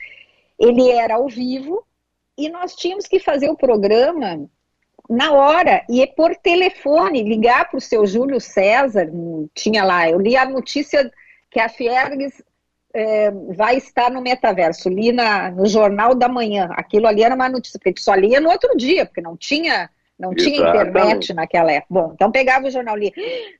ele 0.58 0.90
era 0.90 1.14
ao 1.14 1.28
vivo 1.28 1.84
e 2.36 2.48
nós 2.48 2.74
tínhamos 2.74 3.06
que 3.06 3.20
fazer 3.20 3.48
o 3.48 3.56
programa 3.56 4.48
na 5.08 5.32
hora, 5.32 5.82
e 5.88 6.02
é 6.02 6.06
por 6.06 6.36
telefone, 6.36 7.22
ligar 7.22 7.70
para 7.70 7.78
o 7.78 7.80
seu 7.80 8.06
Júlio 8.06 8.40
César, 8.40 9.08
tinha 9.54 9.82
lá, 9.82 10.08
eu 10.08 10.20
li 10.20 10.36
a 10.36 10.44
notícia 10.44 11.10
que 11.50 11.58
a 11.58 11.68
Fiergues 11.68 12.42
é, 12.92 13.30
vai 13.30 13.76
estar 13.76 14.10
no 14.10 14.20
metaverso, 14.20 14.88
li 14.90 15.10
na, 15.10 15.50
no 15.50 15.66
Jornal 15.66 16.14
da 16.14 16.28
Manhã, 16.28 16.68
aquilo 16.72 17.06
ali 17.06 17.22
era 17.22 17.34
uma 17.34 17.48
notícia, 17.48 17.80
porque 17.82 18.02
só 18.02 18.14
lia 18.14 18.40
no 18.40 18.50
outro 18.50 18.76
dia, 18.76 19.06
porque 19.06 19.20
não 19.20 19.36
tinha 19.36 19.88
não 20.18 20.34
tinha 20.34 20.68
internet 20.68 21.32
naquela 21.32 21.70
época. 21.70 21.86
Bom, 21.88 22.10
então 22.12 22.32
pegava 22.32 22.66
o 22.66 22.70
jornal 22.70 22.96
ali, 22.96 23.12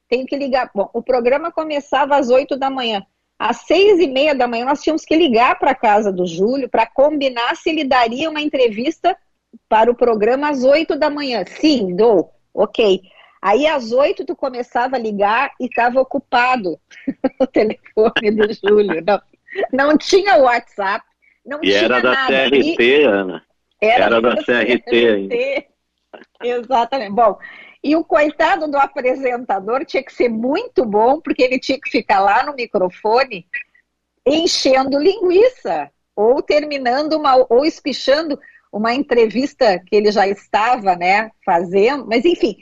tenho 0.08 0.26
que 0.26 0.36
ligar. 0.36 0.68
Bom, 0.74 0.90
o 0.92 1.00
programa 1.00 1.52
começava 1.52 2.16
às 2.16 2.30
oito 2.30 2.56
da 2.56 2.68
manhã. 2.68 3.06
Às 3.38 3.58
seis 3.58 4.00
e 4.00 4.08
meia 4.08 4.34
da 4.34 4.48
manhã 4.48 4.64
nós 4.64 4.82
tínhamos 4.82 5.04
que 5.04 5.14
ligar 5.14 5.56
para 5.60 5.70
a 5.70 5.74
casa 5.74 6.12
do 6.12 6.26
Júlio 6.26 6.68
para 6.68 6.84
combinar 6.84 7.54
se 7.54 7.70
ele 7.70 7.84
daria 7.84 8.28
uma 8.28 8.40
entrevista 8.40 9.16
para 9.68 9.90
o 9.90 9.94
programa 9.94 10.50
às 10.50 10.64
8 10.64 10.96
da 10.96 11.10
manhã. 11.10 11.44
Sim, 11.46 11.94
dou. 11.94 12.32
Ok. 12.52 13.00
Aí 13.40 13.66
às 13.66 13.92
8 13.92 14.24
tu 14.24 14.34
começava 14.34 14.96
a 14.96 14.98
ligar 14.98 15.52
e 15.60 15.66
estava 15.66 16.00
ocupado 16.00 16.78
o 17.40 17.46
telefone 17.46 18.30
do 18.32 18.52
Júlio. 18.52 19.02
Não, 19.04 19.20
não 19.72 19.98
tinha 19.98 20.36
WhatsApp, 20.38 21.04
não 21.46 21.58
e 21.62 21.68
tinha 21.68 21.78
era 21.78 22.00
da 22.00 22.12
nada. 22.12 22.50
CRT, 22.50 22.82
e... 22.82 23.04
Ana. 23.04 23.44
Era, 23.80 24.04
era 24.06 24.20
da, 24.20 24.34
da 24.34 24.42
CRT, 24.42 24.78
CRT 24.82 25.08
ainda. 25.08 25.34
Exatamente. 26.42 27.12
Bom, 27.12 27.38
e 27.82 27.94
o 27.94 28.04
coitado 28.04 28.68
do 28.68 28.76
apresentador 28.76 29.84
tinha 29.84 30.02
que 30.02 30.12
ser 30.12 30.28
muito 30.28 30.84
bom, 30.84 31.20
porque 31.20 31.42
ele 31.42 31.60
tinha 31.60 31.78
que 31.80 31.90
ficar 31.90 32.20
lá 32.20 32.44
no 32.44 32.54
microfone 32.54 33.46
enchendo 34.26 34.98
linguiça, 34.98 35.90
ou 36.14 36.42
terminando 36.42 37.14
uma, 37.14 37.46
ou 37.48 37.64
espichando 37.64 38.38
uma 38.72 38.94
entrevista 38.94 39.78
que 39.78 39.96
ele 39.96 40.12
já 40.12 40.26
estava, 40.26 40.94
né, 40.96 41.30
fazendo, 41.44 42.06
mas 42.06 42.24
enfim. 42.24 42.56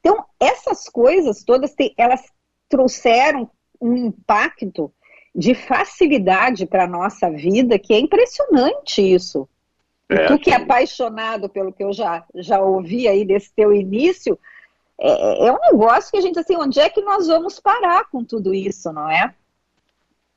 Então, 0.00 0.24
essas 0.38 0.88
coisas 0.88 1.42
todas, 1.44 1.74
elas 1.96 2.22
trouxeram 2.68 3.50
um 3.80 3.96
impacto 3.96 4.92
de 5.34 5.54
facilidade 5.54 6.66
para 6.66 6.84
a 6.84 6.88
nossa 6.88 7.30
vida 7.30 7.78
que 7.78 7.92
é 7.92 7.98
impressionante 7.98 9.00
isso. 9.00 9.48
É, 10.08 10.26
tu 10.26 10.38
que 10.38 10.50
é 10.50 10.56
apaixonado 10.56 11.48
pelo 11.48 11.72
que 11.72 11.82
eu 11.82 11.92
já, 11.92 12.24
já 12.34 12.60
ouvi 12.60 13.08
aí 13.08 13.24
desse 13.24 13.52
teu 13.54 13.72
início, 13.72 14.38
é, 14.98 15.46
é 15.48 15.52
um 15.52 15.58
negócio 15.72 16.10
que 16.10 16.18
a 16.18 16.20
gente, 16.20 16.38
assim, 16.38 16.56
onde 16.56 16.78
é 16.78 16.88
que 16.88 17.00
nós 17.00 17.26
vamos 17.26 17.58
parar 17.58 18.04
com 18.10 18.22
tudo 18.22 18.54
isso, 18.54 18.92
não 18.92 19.10
é? 19.10 19.34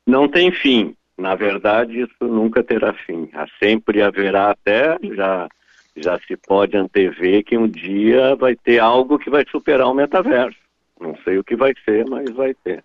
Não 0.06 0.28
tem 0.28 0.50
fim. 0.50 0.96
Na 1.18 1.34
verdade, 1.34 2.02
isso 2.02 2.24
nunca 2.24 2.62
terá 2.62 2.94
fim. 2.94 3.28
Sempre 3.60 4.02
haverá 4.02 4.50
até, 4.50 4.96
já, 5.14 5.48
já 5.96 6.16
se 6.20 6.36
pode 6.36 6.76
antever 6.76 7.42
que 7.42 7.58
um 7.58 7.66
dia 7.66 8.36
vai 8.36 8.54
ter 8.54 8.78
algo 8.78 9.18
que 9.18 9.28
vai 9.28 9.44
superar 9.50 9.88
o 9.88 9.94
metaverso. 9.94 10.56
Não 11.00 11.16
sei 11.24 11.38
o 11.38 11.44
que 11.44 11.56
vai 11.56 11.74
ser, 11.84 12.06
mas 12.08 12.30
vai 12.30 12.54
ter. 12.54 12.84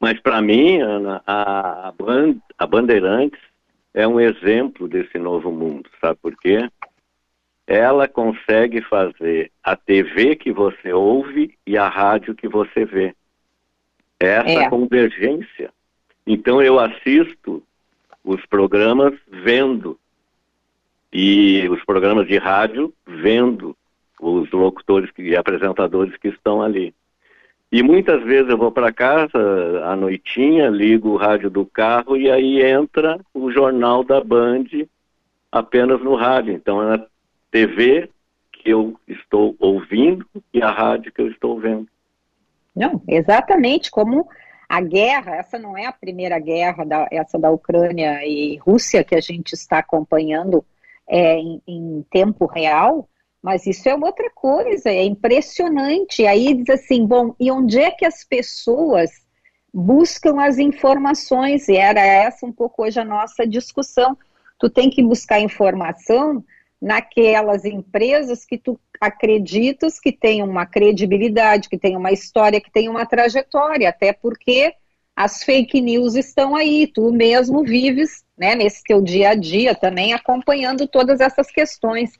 Mas 0.00 0.20
para 0.20 0.42
mim, 0.42 0.80
Ana, 0.80 1.22
a, 1.24 1.92
a 2.58 2.66
Bandeirantes 2.66 3.40
é 3.94 4.06
um 4.06 4.20
exemplo 4.20 4.88
desse 4.88 5.18
novo 5.18 5.50
mundo, 5.50 5.88
sabe 6.00 6.18
por 6.20 6.36
quê? 6.36 6.68
Ela 7.66 8.08
consegue 8.08 8.80
fazer 8.82 9.52
a 9.62 9.76
TV 9.76 10.34
que 10.34 10.50
você 10.50 10.92
ouve 10.92 11.56
e 11.66 11.76
a 11.76 11.88
rádio 11.88 12.34
que 12.34 12.48
você 12.48 12.84
vê. 12.84 13.14
Essa 14.18 14.64
é. 14.64 14.68
convergência. 14.70 15.70
Então 16.26 16.62
eu 16.62 16.78
assisto 16.78 17.62
os 18.28 18.44
programas 18.44 19.14
vendo 19.26 19.98
e 21.10 21.66
os 21.70 21.82
programas 21.84 22.28
de 22.28 22.36
rádio 22.36 22.92
vendo 23.06 23.74
os 24.20 24.50
locutores 24.50 25.10
e 25.16 25.34
apresentadores 25.34 26.14
que 26.18 26.28
estão 26.28 26.60
ali. 26.60 26.94
E 27.72 27.82
muitas 27.82 28.22
vezes 28.24 28.50
eu 28.50 28.58
vou 28.58 28.70
para 28.70 28.92
casa 28.92 29.38
à 29.84 29.96
noitinha, 29.96 30.68
ligo 30.68 31.08
o 31.08 31.16
rádio 31.16 31.48
do 31.48 31.64
carro 31.64 32.18
e 32.18 32.30
aí 32.30 32.62
entra 32.62 33.18
o 33.32 33.50
jornal 33.50 34.04
da 34.04 34.22
Band 34.22 34.66
apenas 35.50 35.98
no 36.02 36.14
rádio. 36.14 36.52
Então 36.52 36.82
é 36.82 36.96
a 36.96 37.06
TV 37.50 38.10
que 38.52 38.68
eu 38.68 38.94
estou 39.08 39.56
ouvindo 39.58 40.26
e 40.52 40.60
a 40.60 40.70
rádio 40.70 41.12
que 41.12 41.22
eu 41.22 41.28
estou 41.28 41.58
vendo. 41.58 41.88
Não, 42.76 43.02
exatamente 43.08 43.90
como 43.90 44.28
a 44.68 44.80
guerra, 44.80 45.36
essa 45.36 45.58
não 45.58 45.76
é 45.76 45.86
a 45.86 45.92
primeira 45.92 46.38
guerra, 46.38 46.84
da, 46.84 47.08
essa 47.10 47.38
da 47.38 47.50
Ucrânia 47.50 48.24
e 48.26 48.56
Rússia 48.58 49.02
que 49.02 49.14
a 49.14 49.20
gente 49.20 49.54
está 49.54 49.78
acompanhando 49.78 50.64
é, 51.08 51.36
em, 51.38 51.62
em 51.66 52.06
tempo 52.10 52.44
real, 52.44 53.08
mas 53.42 53.66
isso 53.66 53.88
é 53.88 53.94
outra 53.94 54.30
coisa, 54.34 54.90
é 54.90 55.04
impressionante. 55.04 56.26
Aí 56.26 56.54
diz 56.54 56.68
assim, 56.68 57.06
bom, 57.06 57.34
e 57.40 57.50
onde 57.50 57.80
é 57.80 57.90
que 57.90 58.04
as 58.04 58.22
pessoas 58.24 59.10
buscam 59.72 60.40
as 60.42 60.58
informações? 60.58 61.66
E 61.68 61.76
era 61.76 62.00
essa 62.00 62.44
um 62.44 62.52
pouco 62.52 62.82
hoje 62.82 63.00
a 63.00 63.04
nossa 63.04 63.46
discussão. 63.46 64.18
Tu 64.58 64.68
tem 64.68 64.90
que 64.90 65.02
buscar 65.02 65.40
informação 65.40 66.44
naquelas 66.80 67.64
empresas 67.64 68.44
que 68.44 68.56
tu 68.56 68.78
acreditas 69.00 69.98
que 69.98 70.12
têm 70.12 70.42
uma 70.42 70.66
credibilidade, 70.66 71.68
que 71.68 71.78
têm 71.78 71.96
uma 71.96 72.12
história, 72.12 72.60
que 72.60 72.70
têm 72.70 72.88
uma 72.88 73.06
trajetória, 73.06 73.88
até 73.88 74.12
porque 74.12 74.72
as 75.14 75.42
fake 75.42 75.80
news 75.80 76.14
estão 76.14 76.54
aí, 76.54 76.86
tu 76.86 77.10
mesmo 77.10 77.64
vives 77.64 78.24
né, 78.38 78.54
nesse 78.54 78.84
teu 78.84 79.02
dia 79.02 79.30
a 79.30 79.34
dia 79.34 79.74
também 79.74 80.12
acompanhando 80.12 80.86
todas 80.86 81.20
essas 81.20 81.50
questões. 81.50 82.12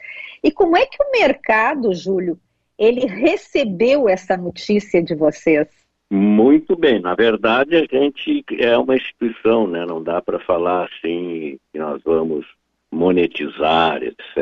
E 0.43 0.51
como 0.51 0.77
é 0.77 0.85
que 0.85 1.01
o 1.01 1.13
mercado, 1.13 1.95
Júlio, 1.95 2.39
ele 2.77 3.07
recebeu 3.07 4.09
essa 4.09 4.37
notícia 4.37 5.03
de 5.03 5.15
vocês? 5.15 5.69
Muito 6.11 6.75
bem. 6.75 7.01
Na 7.01 7.15
verdade, 7.15 7.77
a 7.77 7.81
gente 7.81 8.45
é 8.59 8.77
uma 8.77 8.97
instituição, 8.97 9.67
né? 9.67 9.85
Não 9.87 10.03
dá 10.03 10.23
para 10.23 10.41
falar 10.41 10.87
assim 10.87 11.59
que 11.73 11.79
nós 11.79 12.03
vamos 12.03 12.47
monetizar, 12.91 14.03
etc. 14.03 14.37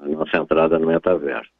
A 0.00 0.06
nossa 0.06 0.36
entrada 0.36 0.78
no 0.78 0.86
metaverso. 0.86 1.50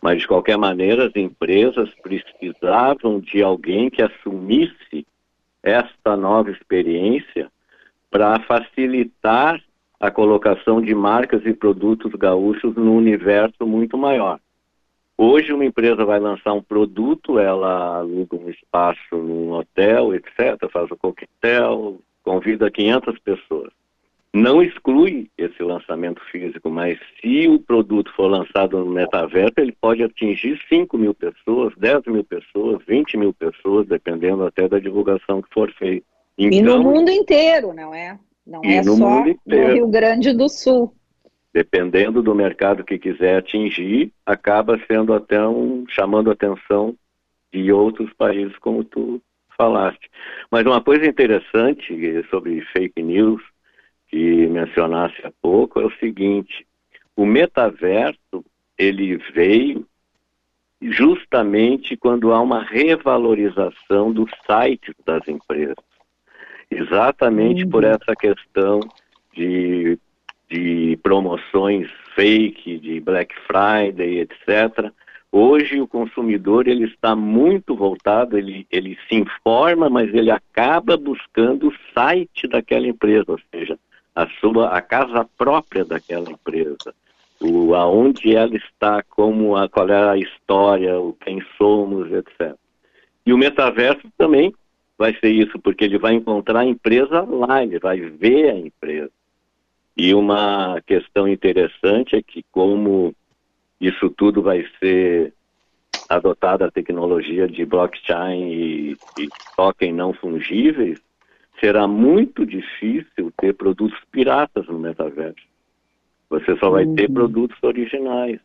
Mas, 0.00 0.20
de 0.20 0.28
qualquer 0.28 0.56
maneira, 0.56 1.06
as 1.06 1.16
empresas 1.16 1.90
precisavam 2.02 3.20
de 3.20 3.42
alguém 3.42 3.90
que 3.90 4.02
assumisse 4.02 5.06
esta 5.62 6.16
nova 6.16 6.50
experiência 6.50 7.50
para 8.10 8.38
facilitar 8.40 9.60
a 10.00 10.10
colocação 10.10 10.80
de 10.80 10.94
marcas 10.94 11.44
e 11.44 11.52
produtos 11.52 12.12
gaúchos 12.12 12.74
no 12.76 12.94
universo 12.94 13.66
muito 13.66 13.98
maior. 13.98 14.38
Hoje 15.16 15.52
uma 15.52 15.64
empresa 15.64 16.04
vai 16.04 16.20
lançar 16.20 16.52
um 16.52 16.62
produto, 16.62 17.40
ela 17.40 17.98
aluga 17.98 18.36
um 18.36 18.48
espaço 18.48 19.16
num 19.16 19.50
hotel, 19.50 20.14
etc., 20.14 20.70
faz 20.72 20.88
o 20.92 20.96
coquetel, 20.96 22.00
convida 22.22 22.70
500 22.70 23.18
pessoas. 23.18 23.72
Não 24.34 24.62
exclui 24.62 25.30
esse 25.38 25.62
lançamento 25.62 26.20
físico, 26.30 26.68
mas 26.70 26.98
se 27.20 27.48
o 27.48 27.58
produto 27.58 28.12
for 28.14 28.26
lançado 28.26 28.78
no 28.78 28.90
metaverso, 28.90 29.54
ele 29.56 29.72
pode 29.72 30.02
atingir 30.02 30.60
5 30.68 30.98
mil 30.98 31.14
pessoas, 31.14 31.72
10 31.78 32.04
mil 32.06 32.24
pessoas, 32.24 32.84
20 32.86 33.16
mil 33.16 33.32
pessoas, 33.32 33.86
dependendo 33.86 34.44
até 34.44 34.68
da 34.68 34.78
divulgação 34.78 35.40
que 35.40 35.52
for 35.52 35.72
feita. 35.72 36.06
Então, 36.36 36.58
e 36.58 36.62
no 36.62 36.70
então, 36.72 36.82
mundo 36.82 37.10
inteiro, 37.10 37.72
não 37.72 37.94
é? 37.94 38.18
Não 38.46 38.60
é 38.64 38.82
só 38.82 39.24
no 39.46 39.72
Rio 39.72 39.88
Grande 39.88 40.32
do 40.32 40.48
Sul. 40.48 40.92
Dependendo 41.52 42.22
do 42.22 42.34
mercado 42.34 42.84
que 42.84 42.98
quiser 42.98 43.38
atingir, 43.38 44.12
acaba 44.24 44.78
sendo 44.86 45.14
até 45.14 45.40
um 45.46 45.84
chamando 45.88 46.30
a 46.30 46.34
atenção 46.34 46.94
de 47.52 47.72
outros 47.72 48.12
países, 48.12 48.56
como 48.58 48.84
tu 48.84 49.20
falaste. 49.56 50.08
Mas 50.50 50.64
uma 50.66 50.80
coisa 50.80 51.06
interessante 51.06 51.96
sobre 52.30 52.60
fake 52.72 53.02
news 53.02 53.42
que 54.08 54.46
mencionasse 54.46 55.24
há 55.24 55.32
pouco 55.40 55.80
é 55.80 55.84
o 55.84 55.92
seguinte: 55.98 56.66
o 57.16 57.24
metaverso 57.26 58.44
ele 58.76 59.16
veio 59.34 59.86
justamente 60.80 61.96
quando 61.96 62.32
há 62.32 62.40
uma 62.40 62.62
revalorização 62.62 64.12
dos 64.12 64.30
sites 64.46 64.94
das 65.04 65.26
empresas 65.26 65.76
exatamente 66.70 67.64
uhum. 67.64 67.70
por 67.70 67.84
essa 67.84 68.14
questão 68.18 68.80
de, 69.32 69.98
de 70.50 70.98
promoções 71.02 71.90
fake, 72.14 72.78
de 72.78 73.00
Black 73.00 73.34
Friday, 73.46 74.20
etc. 74.20 74.92
Hoje 75.30 75.80
o 75.80 75.86
consumidor 75.86 76.68
ele 76.68 76.84
está 76.84 77.14
muito 77.14 77.74
voltado, 77.74 78.36
ele, 78.36 78.66
ele 78.70 78.98
se 79.08 79.14
informa, 79.14 79.88
mas 79.88 80.12
ele 80.14 80.30
acaba 80.30 80.96
buscando 80.96 81.68
o 81.68 81.74
site 81.94 82.48
daquela 82.48 82.86
empresa, 82.86 83.26
ou 83.28 83.40
seja, 83.50 83.78
a 84.18 84.26
sua 84.40 84.70
a 84.70 84.82
casa 84.82 85.24
própria 85.38 85.84
daquela 85.84 86.28
empresa, 86.28 86.92
o 87.40 87.72
aonde 87.76 88.34
ela 88.34 88.56
está, 88.56 89.00
como 89.04 89.56
a, 89.56 89.68
qual 89.68 89.88
é 89.88 90.10
a 90.10 90.16
história, 90.16 90.98
o 90.98 91.12
quem 91.12 91.40
somos, 91.56 92.10
etc. 92.12 92.56
E 93.24 93.32
o 93.32 93.38
metaverso 93.38 94.02
também 94.18 94.52
vai 94.98 95.14
ser 95.20 95.30
isso, 95.30 95.56
porque 95.60 95.84
ele 95.84 95.98
vai 95.98 96.14
encontrar 96.14 96.60
a 96.60 96.64
empresa 96.64 97.20
lá, 97.20 97.62
ele 97.62 97.78
vai 97.78 98.00
ver 98.00 98.50
a 98.50 98.58
empresa. 98.58 99.12
E 99.96 100.12
uma 100.12 100.82
questão 100.84 101.28
interessante 101.28 102.16
é 102.16 102.22
que 102.22 102.44
como 102.50 103.14
isso 103.80 104.10
tudo 104.10 104.42
vai 104.42 104.66
ser 104.80 105.32
adotada 106.08 106.66
a 106.66 106.70
tecnologia 106.72 107.46
de 107.46 107.64
blockchain 107.64 108.48
e, 108.50 108.96
e 109.16 109.28
token 109.56 109.92
não 109.92 110.12
fungíveis, 110.12 110.98
será 111.60 111.86
muito 111.86 112.46
difícil 112.46 113.32
ter 113.36 113.54
produtos 113.54 113.98
piratas 114.10 114.66
no 114.66 114.78
metaverso. 114.78 115.46
Você 116.30 116.56
só 116.56 116.70
vai 116.70 116.84
uhum. 116.84 116.94
ter 116.94 117.10
produtos 117.10 117.56
originais, 117.62 118.38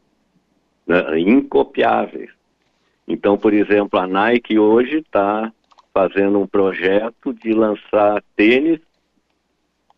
né, 0.88 1.20
incopiáveis. 1.20 2.32
Então, 3.08 3.38
por 3.38 3.54
exemplo, 3.54 4.00
a 4.00 4.08
Nike 4.08 4.58
hoje 4.58 5.00
está 5.00 5.52
fazendo 5.94 6.40
um 6.40 6.48
projeto 6.48 7.34
de 7.34 7.54
lançar 7.54 8.24
tênis, 8.36 8.80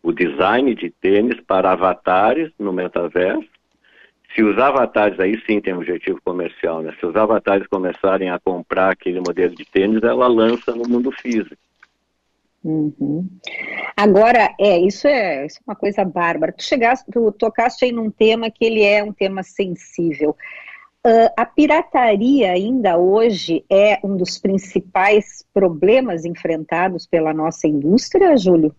o 0.02 0.12
design 0.12 0.74
de 0.74 0.90
tênis 0.90 1.40
para 1.40 1.72
avatares 1.72 2.52
no 2.58 2.72
metaverso. 2.72 3.48
Se 4.34 4.42
os 4.42 4.58
avatares, 4.58 5.18
aí 5.18 5.40
sim 5.46 5.60
tem 5.60 5.72
um 5.72 5.78
objetivo 5.78 6.20
comercial, 6.22 6.82
né? 6.82 6.94
Se 7.00 7.06
os 7.06 7.16
avatares 7.16 7.66
começarem 7.68 8.28
a 8.28 8.38
comprar 8.38 8.90
aquele 8.90 9.20
modelo 9.20 9.54
de 9.54 9.64
tênis, 9.64 10.02
ela 10.02 10.26
lança 10.26 10.74
no 10.74 10.86
mundo 10.86 11.10
físico. 11.10 11.56
Uhum. 12.66 13.28
Agora, 13.96 14.52
é 14.58 14.76
isso, 14.80 15.06
é, 15.06 15.46
isso 15.46 15.58
é 15.58 15.70
uma 15.70 15.76
coisa 15.76 16.04
bárbara. 16.04 16.52
Tu 16.52 16.64
chegaste, 16.64 17.08
tu 17.12 17.30
tocaste 17.30 17.84
aí 17.84 17.92
num 17.92 18.10
tema 18.10 18.50
que 18.50 18.64
ele 18.64 18.82
é 18.82 19.04
um 19.04 19.12
tema 19.12 19.44
sensível. 19.44 20.36
Uh, 21.06 21.30
a 21.36 21.46
pirataria 21.46 22.50
ainda 22.50 22.98
hoje 22.98 23.64
é 23.70 24.00
um 24.02 24.16
dos 24.16 24.36
principais 24.38 25.46
problemas 25.54 26.24
enfrentados 26.24 27.06
pela 27.06 27.32
nossa 27.32 27.68
indústria, 27.68 28.36
Júlio? 28.36 28.74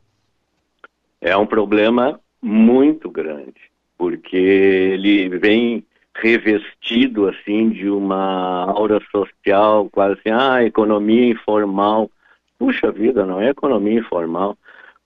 É 1.22 1.38
um 1.38 1.46
problema 1.46 2.20
muito 2.42 3.10
grande, 3.10 3.72
porque 3.98 4.36
ele 4.36 5.30
vem 5.40 5.86
revestido 6.14 7.30
assim 7.30 7.70
de 7.70 7.90
uma 7.90 8.66
aura 8.70 9.00
social, 9.10 9.88
quase 9.90 10.20
assim, 10.20 10.30
ah, 10.30 10.62
economia 10.66 11.30
informal. 11.30 12.12
Puxa 12.58 12.92
vida, 12.92 13.26
não 13.26 13.40
é 13.40 13.50
economia 13.50 14.00
informal 14.00 14.58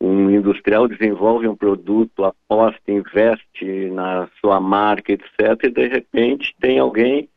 um 0.01 0.31
industrial 0.31 0.87
desenvolve 0.87 1.47
um 1.47 1.55
produto, 1.55 2.25
aposta, 2.25 2.91
investe 2.91 3.91
na 3.91 4.27
sua 4.39 4.59
marca, 4.59 5.13
etc., 5.13 5.63
e 5.63 5.69
de 5.69 5.87
repente 5.87 6.55
tem 6.59 6.79
alguém 6.79 7.29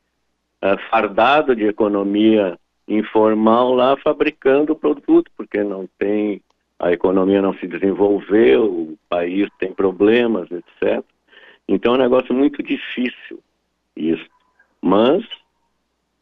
uh, 0.63 0.79
fardado 0.89 1.55
de 1.55 1.67
economia 1.67 2.59
informal 2.89 3.75
lá 3.75 3.97
fabricando 3.99 4.73
o 4.73 4.77
produto, 4.77 5.31
porque 5.37 5.63
não 5.63 5.87
tem, 5.99 6.41
a 6.79 6.91
economia 6.91 7.43
não 7.43 7.53
se 7.55 7.67
desenvolveu, 7.67 8.65
o 8.65 8.99
país 9.11 9.47
tem 9.59 9.71
problemas, 9.71 10.49
etc. 10.51 11.05
Então 11.69 11.95
é 11.95 11.99
um 11.99 12.01
negócio 12.01 12.35
muito 12.35 12.63
difícil 12.63 13.41
isso. 13.95 14.27
Mas 14.81 15.23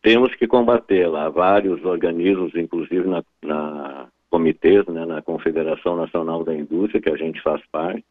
temos 0.03 0.35
que 0.35 0.47
combater 0.47 1.07
lá 1.07 1.29
vários 1.29 1.85
organismos, 1.85 2.55
inclusive 2.57 3.07
na, 3.07 3.23
na 3.43 4.09
comitês, 4.29 4.85
né, 4.87 5.07
na 5.07 5.23
Confederação 5.23 5.95
Nacional 5.95 6.43
da 6.43 6.55
Indústria, 6.55 7.01
que 7.01 7.11
a 7.11 7.17
gente 7.17 7.41
faz 7.43 7.63
parte. 7.71 8.05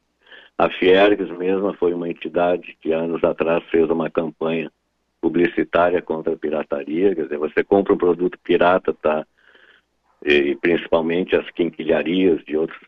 A 0.58 0.69
Fiergs 0.69 1.30
mesma 1.38 1.73
foi 1.73 1.93
uma 1.93 2.08
entidade 2.08 2.77
que 2.80 2.91
anos 2.91 3.23
atrás 3.23 3.63
fez 3.71 3.89
uma 3.89 4.10
campanha 4.10 4.71
publicitária 5.19 6.01
contra 6.01 6.34
a 6.34 6.38
pirataria, 6.38 7.13
quer 7.13 7.23
dizer, 7.23 7.38
você 7.38 7.63
compra 7.63 7.93
um 7.93 7.97
produto 7.97 8.38
pirata, 8.43 8.93
tá, 8.93 9.25
e, 10.23 10.56
principalmente 10.56 11.36
as 11.36 11.49
quinquilharias 11.51 12.43
de, 12.45 12.56
outros, 12.56 12.80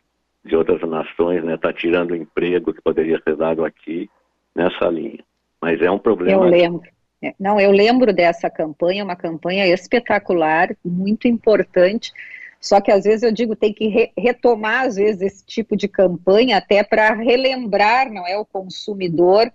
de 0.44 0.56
outras 0.56 0.80
nações, 0.88 1.44
né, 1.44 1.56
tá 1.56 1.72
tirando 1.72 2.12
o 2.12 2.16
emprego 2.16 2.72
que 2.72 2.80
poderia 2.80 3.20
ser 3.22 3.36
dado 3.36 3.64
aqui 3.64 4.08
nessa 4.54 4.88
linha. 4.88 5.24
Mas 5.60 5.80
é 5.82 5.90
um 5.90 5.98
problema. 5.98 6.44
Eu 6.44 6.50
lembro. 6.50 6.94
É, 7.24 7.34
não, 7.40 7.58
eu 7.58 7.70
lembro 7.70 8.12
dessa 8.12 8.50
campanha, 8.50 9.02
uma 9.02 9.16
campanha 9.16 9.66
espetacular, 9.66 10.76
muito 10.84 11.26
importante. 11.26 12.12
Só 12.60 12.82
que 12.82 12.90
às 12.90 13.04
vezes 13.04 13.22
eu 13.22 13.32
digo 13.32 13.56
tem 13.56 13.72
que 13.72 13.88
re 13.88 14.12
retomar 14.16 14.84
às 14.84 14.96
vezes 14.96 15.22
esse 15.22 15.46
tipo 15.46 15.74
de 15.74 15.88
campanha 15.88 16.58
até 16.58 16.82
para 16.82 17.14
relembrar, 17.14 18.12
não 18.12 18.26
é 18.26 18.36
o 18.36 18.44
consumidor 18.44 19.50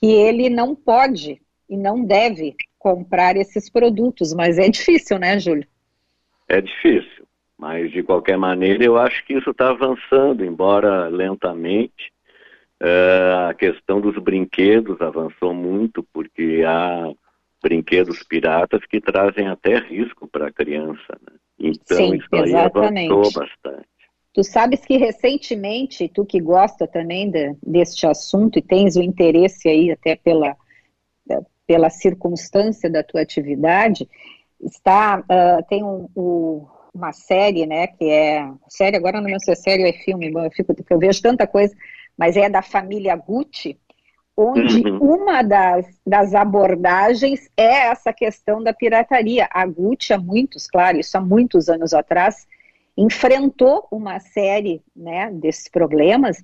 que 0.00 0.06
ele 0.06 0.48
não 0.48 0.74
pode 0.74 1.40
e 1.68 1.76
não 1.76 2.02
deve 2.02 2.56
comprar 2.78 3.36
esses 3.36 3.68
produtos, 3.68 4.32
mas 4.32 4.58
é 4.58 4.68
difícil, 4.68 5.18
né, 5.18 5.38
Júlio? 5.38 5.66
É 6.48 6.60
difícil, 6.60 7.26
mas 7.58 7.90
de 7.92 8.02
qualquer 8.02 8.38
maneira 8.38 8.82
eu 8.82 8.96
acho 8.96 9.24
que 9.26 9.34
isso 9.34 9.50
está 9.50 9.70
avançando, 9.70 10.44
embora 10.44 11.08
lentamente. 11.08 12.12
Uh, 12.82 13.50
a 13.50 13.54
questão 13.54 14.00
dos 14.00 14.18
brinquedos 14.18 15.00
avançou 15.00 15.54
muito, 15.54 16.04
porque 16.12 16.64
há 16.66 17.12
brinquedos 17.62 18.24
piratas 18.24 18.84
que 18.86 19.00
trazem 19.00 19.46
até 19.46 19.78
risco 19.78 20.26
para 20.26 20.48
a 20.48 20.52
criança. 20.52 21.16
Né? 21.20 21.36
Então 21.60 21.96
Sim, 21.96 22.16
isso 22.16 22.26
aí 22.32 22.42
exatamente. 22.42 23.12
avançou 23.12 23.40
bastante. 23.40 23.86
Tu 24.34 24.42
sabes 24.42 24.84
que 24.84 24.96
recentemente, 24.96 26.08
tu 26.08 26.24
que 26.24 26.40
gosta 26.40 26.88
também 26.88 27.30
de, 27.30 27.54
deste 27.62 28.04
assunto 28.06 28.58
e 28.58 28.62
tens 28.62 28.96
o 28.96 29.02
interesse 29.02 29.68
aí 29.68 29.92
até 29.92 30.16
pela, 30.16 30.56
pela 31.66 31.88
circunstância 31.88 32.90
da 32.90 33.04
tua 33.04 33.20
atividade, 33.20 34.08
está, 34.60 35.20
uh, 35.20 35.64
tem 35.68 35.84
um, 35.84 36.08
um, 36.16 36.66
uma 36.94 37.12
série, 37.12 37.64
né, 37.66 37.86
que 37.86 38.04
é, 38.04 38.50
série 38.68 38.96
agora 38.96 39.20
não 39.20 39.28
sei 39.38 39.38
se 39.38 39.50
é 39.52 39.54
série 39.54 39.82
ou 39.82 39.88
é 39.88 39.92
filme, 39.92 40.32
eu, 40.32 40.50
fico, 40.50 40.74
eu 40.90 40.98
vejo 40.98 41.22
tanta 41.22 41.46
coisa, 41.46 41.74
mas 42.16 42.36
é 42.36 42.48
da 42.48 42.62
família 42.62 43.16
Gucci, 43.16 43.78
onde 44.36 44.88
uhum. 44.88 44.98
uma 45.16 45.42
das, 45.42 45.86
das 46.06 46.34
abordagens 46.34 47.50
é 47.56 47.86
essa 47.88 48.12
questão 48.12 48.62
da 48.62 48.72
pirataria. 48.72 49.48
A 49.50 49.66
Gucci, 49.66 50.12
há 50.12 50.18
muitos, 50.18 50.66
claro, 50.66 50.98
isso 50.98 51.16
há 51.16 51.20
muitos 51.20 51.68
anos 51.68 51.92
atrás, 51.92 52.46
enfrentou 52.96 53.86
uma 53.90 54.20
série 54.20 54.82
né, 54.94 55.30
desses 55.30 55.68
problemas 55.68 56.42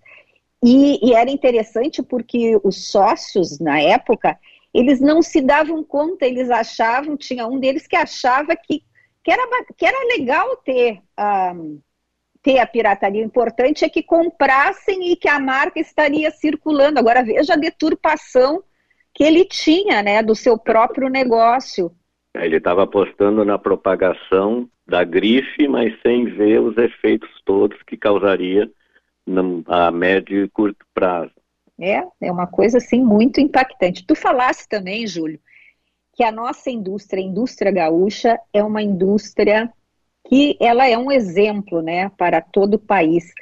e, 0.62 0.98
e, 1.06 1.14
era 1.14 1.30
interessante 1.30 2.02
porque 2.02 2.58
os 2.64 2.90
sócios, 2.90 3.58
na 3.60 3.80
época, 3.80 4.38
eles 4.74 5.00
não 5.00 5.22
se 5.22 5.40
davam 5.40 5.84
conta, 5.84 6.26
eles 6.26 6.50
achavam, 6.50 7.16
tinha 7.16 7.46
um 7.46 7.60
deles 7.60 7.86
que 7.86 7.96
achava 7.96 8.56
que, 8.56 8.82
que, 9.22 9.30
era, 9.30 9.42
que 9.76 9.86
era 9.86 10.16
legal 10.16 10.56
ter 10.56 11.00
um, 11.54 11.80
ter 12.42 12.58
a 12.58 12.66
pirataria. 12.66 13.22
O 13.22 13.26
importante 13.26 13.84
é 13.84 13.88
que 13.88 14.02
comprassem 14.02 15.12
e 15.12 15.16
que 15.16 15.28
a 15.28 15.38
marca 15.38 15.80
estaria 15.80 16.30
circulando. 16.30 16.98
Agora 16.98 17.22
veja 17.22 17.54
a 17.54 17.56
deturpação 17.56 18.62
que 19.14 19.24
ele 19.24 19.44
tinha, 19.44 20.02
né, 20.02 20.22
do 20.22 20.34
seu 20.34 20.56
próprio 20.56 21.08
negócio. 21.08 21.92
Ele 22.34 22.56
estava 22.56 22.84
apostando 22.84 23.44
na 23.44 23.58
propagação 23.58 24.68
da 24.86 25.02
grife, 25.02 25.66
mas 25.66 25.92
sem 26.02 26.26
ver 26.26 26.60
os 26.60 26.76
efeitos 26.76 27.28
todos 27.44 27.82
que 27.82 27.96
causaria 27.96 28.70
a 29.66 29.90
médio 29.90 30.44
e 30.44 30.48
curto 30.48 30.86
prazo. 30.94 31.32
É, 31.78 32.02
é 32.20 32.32
uma 32.32 32.46
coisa 32.46 32.78
assim 32.78 33.02
muito 33.02 33.40
impactante. 33.40 34.04
Tu 34.06 34.14
falaste 34.14 34.66
também, 34.68 35.06
Júlio, 35.06 35.38
que 36.14 36.24
a 36.24 36.32
nossa 36.32 36.70
indústria, 36.70 37.22
a 37.22 37.26
indústria 37.26 37.70
gaúcha, 37.70 38.38
é 38.52 38.62
uma 38.64 38.82
indústria 38.82 39.72
que 40.26 40.56
ela 40.60 40.86
é 40.86 40.96
um 40.96 41.10
exemplo 41.10 41.82
né, 41.82 42.10
para 42.16 42.40
todo 42.40 42.74
o 42.74 42.78
país. 42.78 43.32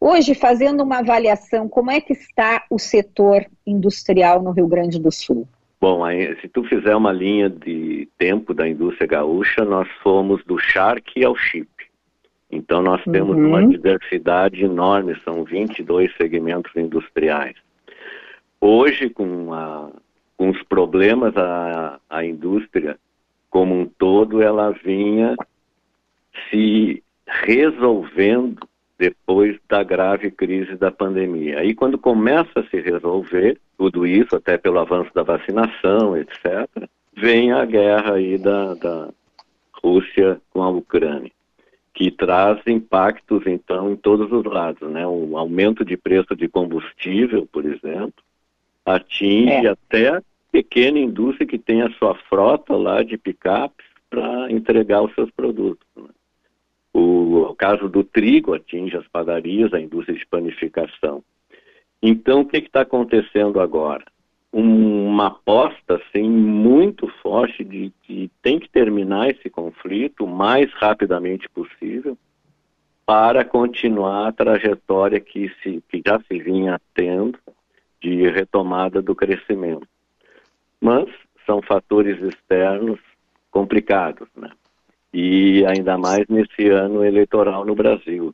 Hoje, 0.00 0.34
fazendo 0.34 0.82
uma 0.82 0.98
avaliação, 0.98 1.68
como 1.68 1.90
é 1.90 2.00
que 2.00 2.12
está 2.12 2.64
o 2.70 2.78
setor 2.78 3.44
industrial 3.66 4.42
no 4.42 4.52
Rio 4.52 4.68
Grande 4.68 5.00
do 5.00 5.10
Sul? 5.10 5.48
Bom, 5.80 6.02
se 6.40 6.48
tu 6.48 6.64
fizer 6.64 6.94
uma 6.94 7.12
linha 7.12 7.48
de 7.48 8.08
tempo 8.18 8.52
da 8.52 8.68
indústria 8.68 9.06
gaúcha, 9.06 9.64
nós 9.64 9.88
fomos 10.02 10.44
do 10.44 10.58
charque 10.58 11.24
ao 11.24 11.36
chip. 11.36 11.68
Então, 12.50 12.82
nós 12.82 13.02
temos 13.04 13.36
uhum. 13.36 13.48
uma 13.48 13.66
diversidade 13.66 14.64
enorme, 14.64 15.20
são 15.22 15.44
22 15.44 16.14
segmentos 16.16 16.74
industriais. 16.74 17.56
Hoje, 18.60 19.10
com, 19.10 19.52
a, 19.52 19.90
com 20.36 20.48
os 20.48 20.62
problemas, 20.62 21.36
a, 21.36 22.00
a 22.08 22.24
indústria 22.24 22.98
como 23.50 23.74
um 23.74 23.86
todo, 23.86 24.42
ela 24.42 24.70
vinha 24.70 25.36
se 26.50 27.02
resolvendo 27.26 28.58
depois 28.98 29.56
da 29.68 29.82
grave 29.82 30.30
crise 30.30 30.74
da 30.76 30.90
pandemia. 30.90 31.60
Aí, 31.60 31.74
quando 31.74 31.96
começa 31.96 32.50
a 32.56 32.64
se 32.64 32.80
resolver 32.80 33.58
tudo 33.76 34.06
isso, 34.06 34.34
até 34.34 34.58
pelo 34.58 34.80
avanço 34.80 35.14
da 35.14 35.22
vacinação, 35.22 36.16
etc., 36.16 36.68
vem 37.14 37.52
a 37.52 37.64
guerra 37.64 38.14
aí 38.14 38.36
da, 38.36 38.74
da 38.74 39.08
Rússia 39.72 40.40
com 40.50 40.62
a 40.62 40.68
Ucrânia, 40.68 41.30
que 41.94 42.10
traz 42.10 42.60
impactos, 42.66 43.46
então, 43.46 43.92
em 43.92 43.96
todos 43.96 44.32
os 44.32 44.44
lados. 44.44 44.88
Né? 44.90 45.06
O 45.06 45.36
aumento 45.36 45.84
de 45.84 45.96
preço 45.96 46.34
de 46.34 46.48
combustível, 46.48 47.46
por 47.52 47.64
exemplo, 47.64 48.24
atinge 48.84 49.66
é. 49.66 49.68
até 49.68 50.08
a 50.08 50.22
pequena 50.50 50.98
indústria 50.98 51.46
que 51.46 51.58
tem 51.58 51.82
a 51.82 51.90
sua 51.92 52.14
frota 52.28 52.74
lá 52.74 53.02
de 53.02 53.16
picapes 53.16 53.86
para 54.10 54.50
entregar 54.50 55.02
os 55.02 55.14
seus 55.14 55.30
produtos. 55.30 55.86
Né? 55.96 56.08
O, 56.98 57.50
o 57.50 57.54
caso 57.54 57.88
do 57.88 58.02
trigo 58.02 58.54
atinge 58.54 58.96
as 58.96 59.06
padarias, 59.06 59.72
a 59.72 59.80
indústria 59.80 60.18
de 60.18 60.26
panificação. 60.26 61.22
Então, 62.02 62.40
o 62.40 62.44
que 62.44 62.56
está 62.56 62.80
acontecendo 62.80 63.60
agora? 63.60 64.04
Um, 64.52 65.06
uma 65.06 65.28
aposta 65.28 65.96
assim, 65.96 66.28
muito 66.28 67.06
forte 67.22 67.62
de 67.62 67.92
que 68.02 68.30
tem 68.42 68.58
que 68.58 68.68
terminar 68.68 69.30
esse 69.30 69.48
conflito 69.48 70.24
o 70.24 70.28
mais 70.28 70.72
rapidamente 70.72 71.48
possível 71.48 72.16
para 73.06 73.44
continuar 73.44 74.26
a 74.26 74.32
trajetória 74.32 75.20
que, 75.20 75.52
se, 75.62 75.82
que 75.88 76.02
já 76.04 76.18
se 76.20 76.38
vinha 76.38 76.80
tendo 76.94 77.38
de 78.00 78.28
retomada 78.28 79.00
do 79.00 79.14
crescimento. 79.14 79.86
Mas 80.80 81.08
são 81.46 81.62
fatores 81.62 82.20
externos 82.22 82.98
complicados, 83.50 84.28
né? 84.36 84.50
E 85.12 85.64
ainda 85.66 85.96
mais 85.96 86.26
nesse 86.28 86.68
ano 86.68 87.04
eleitoral 87.04 87.64
no 87.64 87.74
Brasil. 87.74 88.32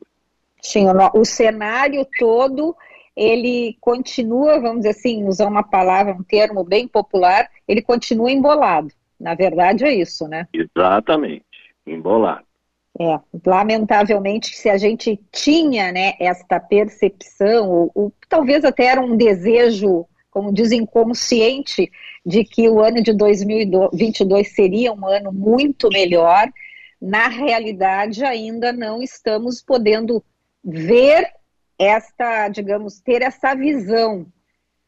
Sim, 0.61 0.87
o, 0.87 1.19
o 1.19 1.25
cenário 1.25 2.05
todo 2.17 2.75
ele 3.15 3.77
continua, 3.79 4.59
vamos 4.59 4.77
dizer 4.77 4.89
assim, 4.89 5.25
usar 5.25 5.47
uma 5.47 5.63
palavra, 5.63 6.13
um 6.13 6.23
termo 6.23 6.63
bem 6.63 6.87
popular, 6.87 7.47
ele 7.67 7.81
continua 7.81 8.31
embolado. 8.31 8.89
Na 9.19 9.33
verdade 9.33 9.85
é 9.85 9.93
isso, 9.93 10.27
né? 10.27 10.47
Exatamente, 10.53 11.45
embolado. 11.87 12.43
É, 12.99 13.19
lamentavelmente, 13.45 14.55
se 14.55 14.69
a 14.69 14.77
gente 14.77 15.19
tinha 15.31 15.91
né, 15.91 16.13
esta 16.19 16.59
percepção, 16.59 17.69
ou, 17.69 17.91
ou 17.93 18.13
talvez 18.29 18.63
até 18.63 18.85
era 18.85 19.01
um 19.01 19.15
desejo, 19.17 20.05
como 20.31 20.53
diz, 20.53 20.71
inconsciente, 20.71 21.91
de 22.25 22.43
que 22.43 22.69
o 22.69 22.81
ano 22.81 23.01
de 23.03 23.13
2022 23.13 24.53
seria 24.53 24.93
um 24.93 25.05
ano 25.07 25.31
muito 25.31 25.89
melhor, 25.89 26.47
na 27.01 27.27
realidade 27.27 28.23
ainda 28.23 28.71
não 28.71 29.01
estamos 29.01 29.61
podendo 29.61 30.23
ver 30.63 31.29
esta, 31.77 32.47
digamos, 32.47 32.99
ter 32.99 33.21
essa 33.21 33.53
visão. 33.53 34.25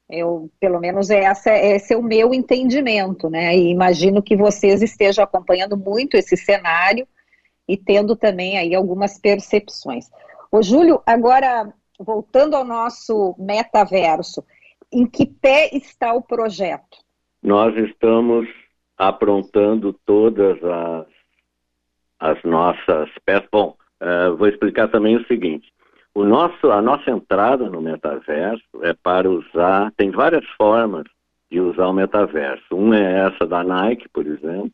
Eu, 0.10 0.50
pelo 0.60 0.80
menos 0.80 1.10
essa, 1.10 1.52
esse 1.52 1.93
é 1.93 1.98
o 1.98 2.02
meu 2.02 2.34
entendimento, 2.34 3.30
né? 3.30 3.56
E 3.56 3.70
imagino 3.70 4.24
que 4.24 4.38
vocês 4.38 4.82
estejam 4.82 5.24
acompanhando 5.24 5.76
muito 5.76 6.15
esse 6.15 6.38
cenário 6.38 7.06
e 7.67 7.76
tendo 7.76 8.15
também 8.15 8.58
aí 8.58 8.74
algumas 8.74 9.20
percepções. 9.20 10.10
Ô 10.50 10.62
Júlio, 10.62 11.02
agora 11.06 11.74
voltando 12.00 12.56
ao 12.56 12.63
nosso 12.63 13.36
metaverso, 13.38 14.43
em 14.91 15.06
que 15.06 15.26
pé 15.26 15.70
está 15.74 16.13
o 16.13 16.22
projeto? 16.22 16.98
Nós 17.43 17.76
estamos 17.76 18.48
aprontando 18.98 19.93
todas 20.06 20.58
as 20.63 21.17
as 22.20 22.42
nossas 22.44 23.10
peças. 23.26 23.48
Bom, 23.52 23.76
uh, 24.02 24.36
vou 24.36 24.48
explicar 24.48 24.88
também 24.88 25.16
o 25.16 25.26
seguinte. 25.26 25.72
O 26.14 26.24
nosso, 26.24 26.72
a 26.72 26.82
nossa 26.82 27.12
entrada 27.12 27.70
no 27.70 27.82
metaverso 27.82 28.64
é 28.82 28.94
para 28.94 29.30
usar, 29.30 29.92
tem 29.96 30.10
várias 30.10 30.46
formas 30.58 31.04
de 31.52 31.60
usar 31.62 31.88
o 31.88 31.94
metaverso. 31.94 32.66
Uma 32.72 32.98
é 32.98 33.28
essa 33.28 33.46
da 33.46 33.64
Nike, 33.64 34.10
por 34.10 34.26
exemplo. 34.26 34.72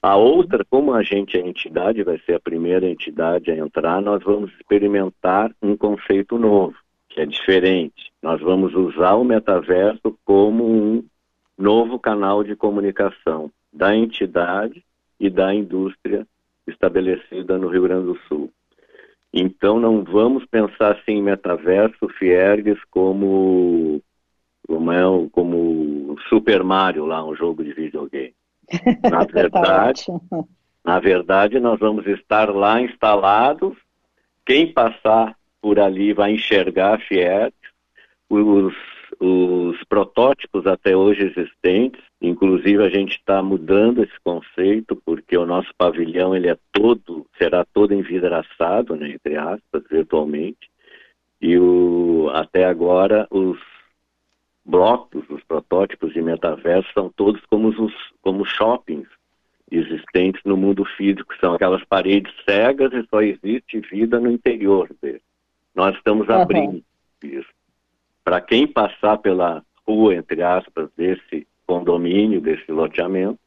A 0.00 0.16
outra, 0.16 0.64
como 0.70 0.94
a 0.94 1.02
gente 1.02 1.36
é 1.36 1.40
entidade, 1.40 2.02
vai 2.02 2.18
ser 2.20 2.34
a 2.34 2.40
primeira 2.40 2.86
entidade 2.88 3.50
a 3.50 3.56
entrar, 3.56 4.00
nós 4.00 4.22
vamos 4.22 4.52
experimentar 4.52 5.50
um 5.60 5.76
conceito 5.76 6.38
novo, 6.38 6.76
que 7.08 7.20
é 7.20 7.26
diferente. 7.26 8.12
Nós 8.22 8.40
vamos 8.40 8.74
usar 8.74 9.14
o 9.14 9.24
metaverso 9.24 10.16
como 10.24 10.64
um 10.64 11.04
novo 11.58 11.98
canal 11.98 12.44
de 12.44 12.54
comunicação 12.54 13.50
da 13.72 13.96
entidade 13.96 14.82
e 15.18 15.28
da 15.28 15.52
indústria 15.52 16.26
estabelecida 16.66 17.58
no 17.58 17.68
Rio 17.68 17.82
Grande 17.82 18.06
do 18.06 18.18
Sul. 18.28 18.52
Então 19.32 19.78
não 19.78 20.02
vamos 20.02 20.44
pensar 20.46 20.92
assim 20.92 21.12
em 21.12 21.22
metaverso 21.22 22.08
Fiergues 22.18 22.78
como 22.90 24.02
como, 24.66 24.92
é, 24.92 25.28
como 25.30 26.16
Super 26.28 26.64
Mario 26.64 27.06
lá, 27.06 27.24
um 27.24 27.36
jogo 27.36 27.62
de 27.62 27.72
videogame. 27.72 28.34
Na 29.08 29.24
verdade, 29.24 30.06
na 30.84 30.98
verdade, 30.98 31.60
nós 31.60 31.78
vamos 31.78 32.06
estar 32.06 32.50
lá 32.50 32.80
instalados. 32.80 33.76
Quem 34.44 34.72
passar 34.72 35.36
por 35.60 35.78
ali 35.78 36.12
vai 36.12 36.32
enxergar 36.32 36.94
a 36.94 36.98
Fiat. 36.98 37.54
Os, 38.28 38.74
os 39.18 39.82
protótipos 39.84 40.66
até 40.66 40.96
hoje 40.96 41.22
existentes, 41.22 42.02
inclusive 42.20 42.84
a 42.84 42.88
gente 42.88 43.16
está 43.16 43.42
mudando 43.42 44.02
esse 44.02 44.18
conceito 44.22 44.96
porque 45.04 45.36
o 45.36 45.46
nosso 45.46 45.70
pavilhão 45.76 46.34
ele 46.34 46.48
é 46.48 46.58
todo 46.72 47.26
será 47.38 47.64
todo 47.64 47.94
envidraçado, 47.94 48.94
né, 48.94 49.10
entre 49.10 49.36
aspas, 49.36 49.82
virtualmente. 49.90 50.70
E 51.40 51.58
o, 51.58 52.30
até 52.32 52.64
agora 52.64 53.26
os 53.30 53.58
blocos, 54.64 55.24
os 55.30 55.42
protótipos 55.44 56.12
de 56.12 56.20
metaverso 56.20 56.88
são 56.92 57.10
todos 57.10 57.40
como 57.46 57.68
os 57.68 57.94
como 58.20 58.44
shoppings 58.44 59.08
existentes 59.70 60.42
no 60.44 60.56
mundo 60.56 60.84
físico, 60.84 61.34
são 61.40 61.54
aquelas 61.54 61.84
paredes 61.84 62.32
cegas 62.48 62.92
e 62.92 63.06
só 63.08 63.20
existe 63.20 63.80
vida 63.80 64.20
no 64.20 64.30
interior 64.30 64.88
deles. 65.02 65.22
Nós 65.74 65.96
estamos 65.96 66.28
uhum. 66.28 66.34
abrindo 66.34 66.84
isso. 67.22 67.55
Para 68.26 68.40
quem 68.40 68.66
passar 68.66 69.18
pela 69.18 69.64
rua, 69.86 70.16
entre 70.16 70.42
aspas, 70.42 70.90
desse 70.96 71.46
condomínio, 71.64 72.40
desse 72.40 72.72
loteamento, 72.72 73.38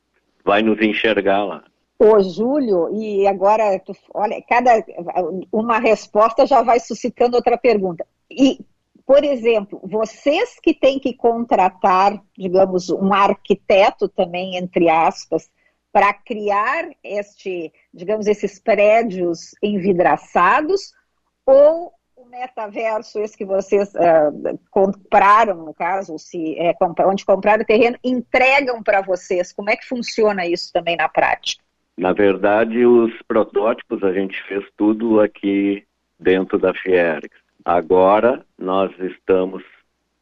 vai 0.41 0.61
nos 0.61 0.81
enxergar 0.81 1.43
lá. 1.43 1.65
Ô, 1.99 2.17
Júlio, 2.21 2.89
e 2.95 3.27
agora, 3.27 3.77
tu, 3.79 3.91
olha, 4.13 4.41
cada 4.47 4.71
uma 5.51 5.79
resposta 5.79 6.47
já 6.47 6.61
vai 6.61 6.79
suscitando 6.79 7.35
outra 7.35 7.57
pergunta. 7.57 8.07
E, 8.31 8.61
por 9.05 9.21
exemplo, 9.21 9.81
vocês 9.83 10.57
que 10.63 10.73
têm 10.73 10.97
que 10.97 11.13
contratar, 11.13 12.17
digamos, 12.37 12.89
um 12.89 13.11
arquiteto 13.11 14.07
também, 14.07 14.55
entre 14.55 14.89
aspas, 14.89 15.51
para 15.91 16.13
criar 16.13 16.89
este, 17.03 17.73
digamos, 17.93 18.27
esses 18.27 18.61
prédios 18.61 19.53
envidraçados, 19.61 20.93
ou 21.45 21.91
o 22.19 22.29
metaverso, 22.29 23.19
esse 23.19 23.37
que 23.37 23.45
vocês 23.45 23.93
uh, 23.93 24.59
compraram, 24.69 25.65
no 25.65 25.73
caso, 25.73 26.19
se 26.19 26.57
é, 26.59 26.75
onde 27.05 27.25
compraram 27.25 27.63
o 27.63 27.65
terreno, 27.65 27.97
entregam 28.03 28.83
para 28.83 29.01
vocês. 29.01 29.53
Como 29.53 29.69
é 29.69 29.77
que 29.77 29.87
funciona 29.87 30.45
isso 30.45 30.71
também 30.73 30.97
na 30.97 31.07
prática? 31.07 31.63
Na 31.97 32.11
verdade, 32.11 32.85
os 32.85 33.13
protótipos 33.27 34.03
a 34.03 34.11
gente 34.11 34.41
fez 34.43 34.65
tudo 34.77 35.21
aqui 35.21 35.83
dentro 36.19 36.57
da 36.57 36.73
Fiergs. 36.73 37.31
Agora 37.63 38.45
nós 38.57 38.91
estamos 38.99 39.63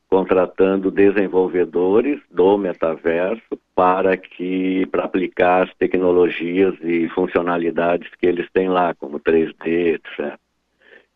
contratando 0.09 0.89
desenvolvedores 0.89 2.21
do 2.31 2.57
metaverso 2.57 3.59
para 3.75 4.15
que 4.15 4.85
para 4.87 5.03
aplicar 5.03 5.63
as 5.63 5.73
tecnologias 5.75 6.75
e 6.81 7.09
funcionalidades 7.09 8.09
que 8.19 8.25
eles 8.25 8.49
têm 8.51 8.69
lá, 8.69 8.95
como 8.95 9.19
3D, 9.19 9.95
etc. 9.95 10.39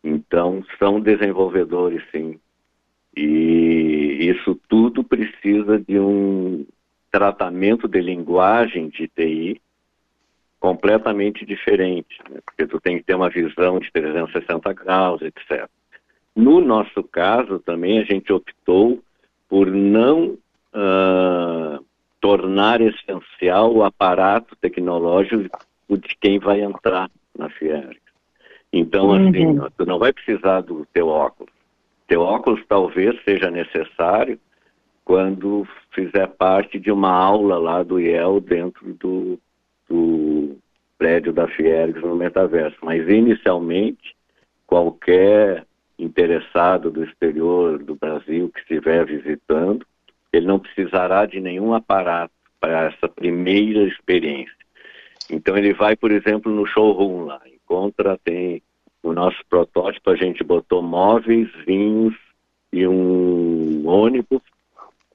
Então 0.02 0.64
são 0.78 1.00
desenvolvedores, 1.00 2.02
sim. 2.10 2.38
E 3.16 4.30
isso 4.30 4.58
tudo 4.68 5.04
precisa 5.04 5.78
de 5.78 5.98
um 5.98 6.66
tratamento 7.10 7.86
de 7.86 8.00
linguagem 8.00 8.88
de 8.88 9.06
TI 9.08 9.60
completamente 10.58 11.44
diferente, 11.44 12.18
né? 12.30 12.40
porque 12.46 12.66
tu 12.66 12.80
tem 12.80 12.96
que 12.96 13.04
ter 13.04 13.14
uma 13.14 13.28
visão 13.28 13.78
de 13.78 13.90
360 13.92 14.72
graus, 14.72 15.20
etc. 15.20 15.68
No 16.34 16.60
nosso 16.60 17.02
caso, 17.02 17.58
também 17.58 17.98
a 17.98 18.04
gente 18.04 18.32
optou 18.32 19.02
por 19.48 19.66
não 19.66 20.38
uh, 20.72 21.84
tornar 22.20 22.80
essencial 22.80 23.74
o 23.74 23.84
aparato 23.84 24.56
tecnológico 24.56 25.58
de 25.90 26.16
quem 26.18 26.38
vai 26.38 26.62
entrar 26.62 27.10
na 27.36 27.50
Fiergs. 27.50 28.01
Então, 28.72 29.08
uhum. 29.08 29.28
assim, 29.28 29.72
tu 29.76 29.84
não 29.84 29.98
vai 29.98 30.12
precisar 30.12 30.62
do 30.62 30.86
teu 30.92 31.08
óculos. 31.08 31.52
Teu 32.06 32.22
óculos 32.22 32.60
talvez 32.68 33.14
seja 33.24 33.50
necessário 33.50 34.38
quando 35.04 35.66
fizer 35.90 36.26
parte 36.28 36.78
de 36.78 36.90
uma 36.90 37.10
aula 37.10 37.58
lá 37.58 37.82
do 37.82 38.00
IEL 38.00 38.40
dentro 38.40 38.94
do, 38.94 39.38
do 39.88 40.56
prédio 40.96 41.32
da 41.32 41.46
Fiergs 41.48 42.02
no 42.02 42.16
metaverso. 42.16 42.76
Mas 42.82 43.06
inicialmente, 43.08 44.16
qualquer 44.66 45.66
interessado 45.98 46.90
do 46.90 47.04
exterior 47.04 47.78
do 47.78 47.94
Brasil 47.94 48.50
que 48.50 48.60
estiver 48.60 49.04
visitando, 49.04 49.86
ele 50.32 50.46
não 50.46 50.58
precisará 50.58 51.26
de 51.26 51.40
nenhum 51.40 51.74
aparato 51.74 52.32
para 52.58 52.86
essa 52.86 53.08
primeira 53.08 53.82
experiência. 53.82 54.54
Então 55.30 55.56
ele 55.56 55.72
vai, 55.72 55.94
por 55.96 56.10
exemplo, 56.10 56.50
no 56.50 56.66
showroom 56.66 57.24
lá, 57.26 57.40
encontra, 57.72 58.18
tem 58.22 58.62
o 59.02 59.12
nosso 59.12 59.38
protótipo, 59.48 60.10
a 60.10 60.16
gente 60.16 60.44
botou 60.44 60.82
móveis, 60.82 61.48
vinhos 61.66 62.14
e 62.72 62.86
um 62.86 63.86
ônibus, 63.86 64.42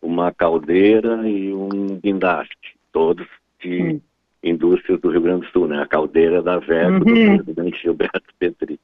uma 0.02 0.32
caldeira 0.32 1.28
e 1.28 1.54
um 1.54 2.00
guindaste, 2.02 2.76
todos 2.92 3.28
de 3.62 3.82
hum 3.82 4.02
indústrias 4.44 5.02
do 5.02 5.10
Rio 5.10 5.22
Grande 5.22 5.46
do 5.46 5.52
Sul, 5.52 5.68
né? 5.68 5.82
A 5.82 5.86
caldeira 5.86 6.42
da 6.42 6.60
verba 6.60 7.04
uhum. 7.10 7.38
do 7.38 7.44
presidente 7.44 7.82
Gilberto 7.82 8.34
Petri. 8.40 8.80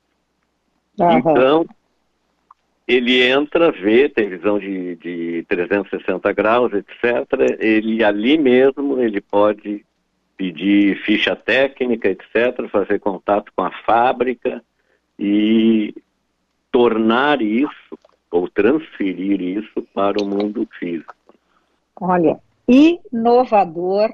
Uhum. 0.99 1.17
Então, 1.19 1.65
ele 2.87 3.21
entra, 3.21 3.71
vê, 3.71 4.09
tem 4.09 4.29
visão 4.29 4.59
de, 4.59 4.95
de 4.97 5.45
360 5.47 6.33
graus, 6.33 6.73
etc. 6.73 7.59
Ele 7.59 8.03
ali 8.03 8.37
mesmo, 8.37 8.99
ele 8.99 9.21
pode 9.21 9.85
pedir 10.37 10.97
ficha 11.03 11.35
técnica, 11.35 12.09
etc., 12.09 12.67
fazer 12.71 12.99
contato 12.99 13.51
com 13.55 13.63
a 13.63 13.71
fábrica 13.85 14.63
e 15.17 15.93
tornar 16.71 17.41
isso 17.41 17.97
ou 18.31 18.49
transferir 18.49 19.39
isso 19.41 19.81
para 19.93 20.21
o 20.21 20.25
mundo 20.25 20.67
físico. 20.79 21.15
Olha, 21.99 22.39
inovador 22.67 24.09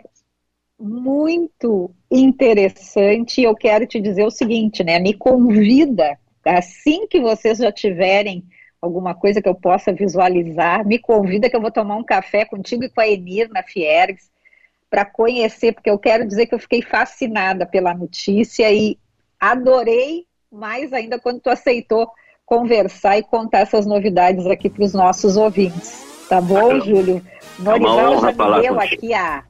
muito 0.78 1.92
interessante. 2.12 3.42
Eu 3.42 3.56
quero 3.56 3.86
te 3.88 4.00
dizer 4.00 4.24
o 4.24 4.32
seguinte, 4.32 4.84
né? 4.84 5.00
Me 5.00 5.14
convida, 5.14 6.18
assim 6.46 7.08
que 7.08 7.20
vocês 7.20 7.58
já 7.58 7.72
tiverem 7.72 8.44
alguma 8.82 9.14
coisa 9.14 9.42
que 9.42 9.50
eu 9.50 9.56
possa 9.56 9.92
visualizar, 9.92 10.86
me 10.86 10.98
convida 10.98 11.50
que 11.50 11.56
eu 11.56 11.62
vou 11.62 11.72
tomar 11.72 11.98
um 11.98 12.04
café 12.04 12.46
contigo 12.46 12.84
e 12.84 12.90
com 12.90 13.02
a 13.02 13.08
Enir 13.08 13.50
na 13.50 13.62
Fiergs 13.62 14.30
para 14.90 15.06
conhecer, 15.06 15.74
porque 15.74 15.90
eu 15.90 16.00
quero 16.00 16.28
dizer 16.28 16.48
que 16.48 16.56
eu 16.56 16.60
fiquei 16.60 16.82
fascinada 16.82 17.66
pela 17.66 17.94
notícia 17.94 18.72
e 18.72 18.98
adorei 19.40 20.26
mais 20.52 20.92
ainda 20.92 21.20
quando 21.20 21.40
tu 21.40 21.50
aceitou 21.50 22.10
conversar 22.46 23.18
e 23.18 23.24
contar 23.24 23.60
essas 23.60 23.86
novidades 23.86 24.48
aqui 24.48 24.70
para 24.70 24.84
os 24.84 24.94
nossos 24.94 25.38
ouvintes. 25.38 26.04
Tá 26.28 26.42
bom, 26.42 26.80
Júlio? 26.80 27.24
Norival 27.60 28.22
já 28.22 28.32
me 28.32 28.62
deu 28.62 28.80
aqui 28.80 29.14
a, 29.14 29.44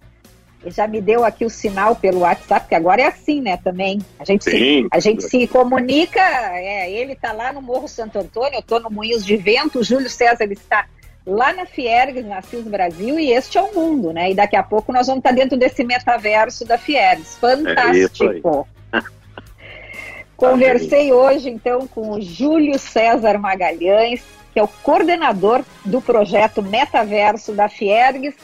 já 0.65 0.87
me 0.87 1.01
deu 1.01 1.23
aqui 1.23 1.45
o 1.45 1.49
sinal 1.49 1.95
pelo 1.95 2.19
WhatsApp, 2.19 2.67
que 2.67 2.75
agora 2.75 3.01
é 3.01 3.05
assim, 3.05 3.41
né, 3.41 3.57
também. 3.57 3.99
A 4.19 4.25
gente, 4.25 4.43
se, 4.43 4.87
a 4.91 4.99
gente 4.99 5.23
se 5.23 5.47
comunica, 5.47 6.19
é, 6.19 6.91
ele 6.91 7.13
está 7.13 7.31
lá 7.31 7.53
no 7.53 7.61
Morro 7.61 7.87
Santo 7.87 8.19
Antônio, 8.19 8.55
eu 8.55 8.59
estou 8.59 8.79
no 8.79 8.89
Moinhos 8.89 9.25
de 9.25 9.37
Vento, 9.37 9.79
o 9.79 9.83
Júlio 9.83 10.09
César 10.09 10.43
ele 10.43 10.53
está 10.53 10.85
lá 11.29 11.53
na 11.53 11.65
Fiergs, 11.65 12.25
na 12.25 12.41
CIS 12.41 12.65
Brasil, 12.65 13.19
e 13.19 13.31
este 13.31 13.57
é 13.57 13.61
o 13.61 13.73
mundo, 13.73 14.11
né? 14.11 14.31
E 14.31 14.35
daqui 14.35 14.55
a 14.55 14.63
pouco 14.63 14.91
nós 14.91 15.07
vamos 15.07 15.19
estar 15.19 15.31
dentro 15.31 15.57
desse 15.57 15.83
metaverso 15.83 16.65
da 16.65 16.77
Fiergs. 16.77 17.37
Fantástico! 17.37 18.67
É 18.91 19.01
Conversei 20.35 21.11
hoje, 21.11 21.49
então, 21.49 21.85
com 21.87 22.11
o 22.11 22.21
Júlio 22.21 22.79
César 22.79 23.37
Magalhães, 23.37 24.21
que 24.53 24.59
é 24.59 24.63
o 24.63 24.67
coordenador 24.67 25.63
do 25.85 26.01
projeto 26.01 26.61
Metaverso 26.61 27.51
da 27.53 27.67
Fiergs, 27.67 28.35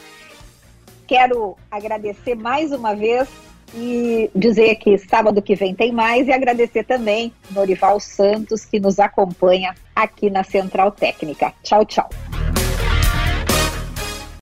Quero 1.07 1.55
agradecer 1.69 2.35
mais 2.35 2.71
uma 2.71 2.95
vez 2.95 3.27
e 3.73 4.29
dizer 4.35 4.75
que 4.75 4.97
sábado 4.97 5.41
que 5.41 5.55
vem 5.55 5.75
tem 5.75 5.91
mais 5.91 6.27
e 6.27 6.31
agradecer 6.31 6.83
também 6.83 7.33
Norival 7.51 7.99
Santos 7.99 8.65
que 8.65 8.79
nos 8.79 8.99
acompanha 8.99 9.75
aqui 9.95 10.29
na 10.29 10.43
Central 10.43 10.91
Técnica. 10.91 11.53
Tchau, 11.63 11.85
tchau. 11.85 12.09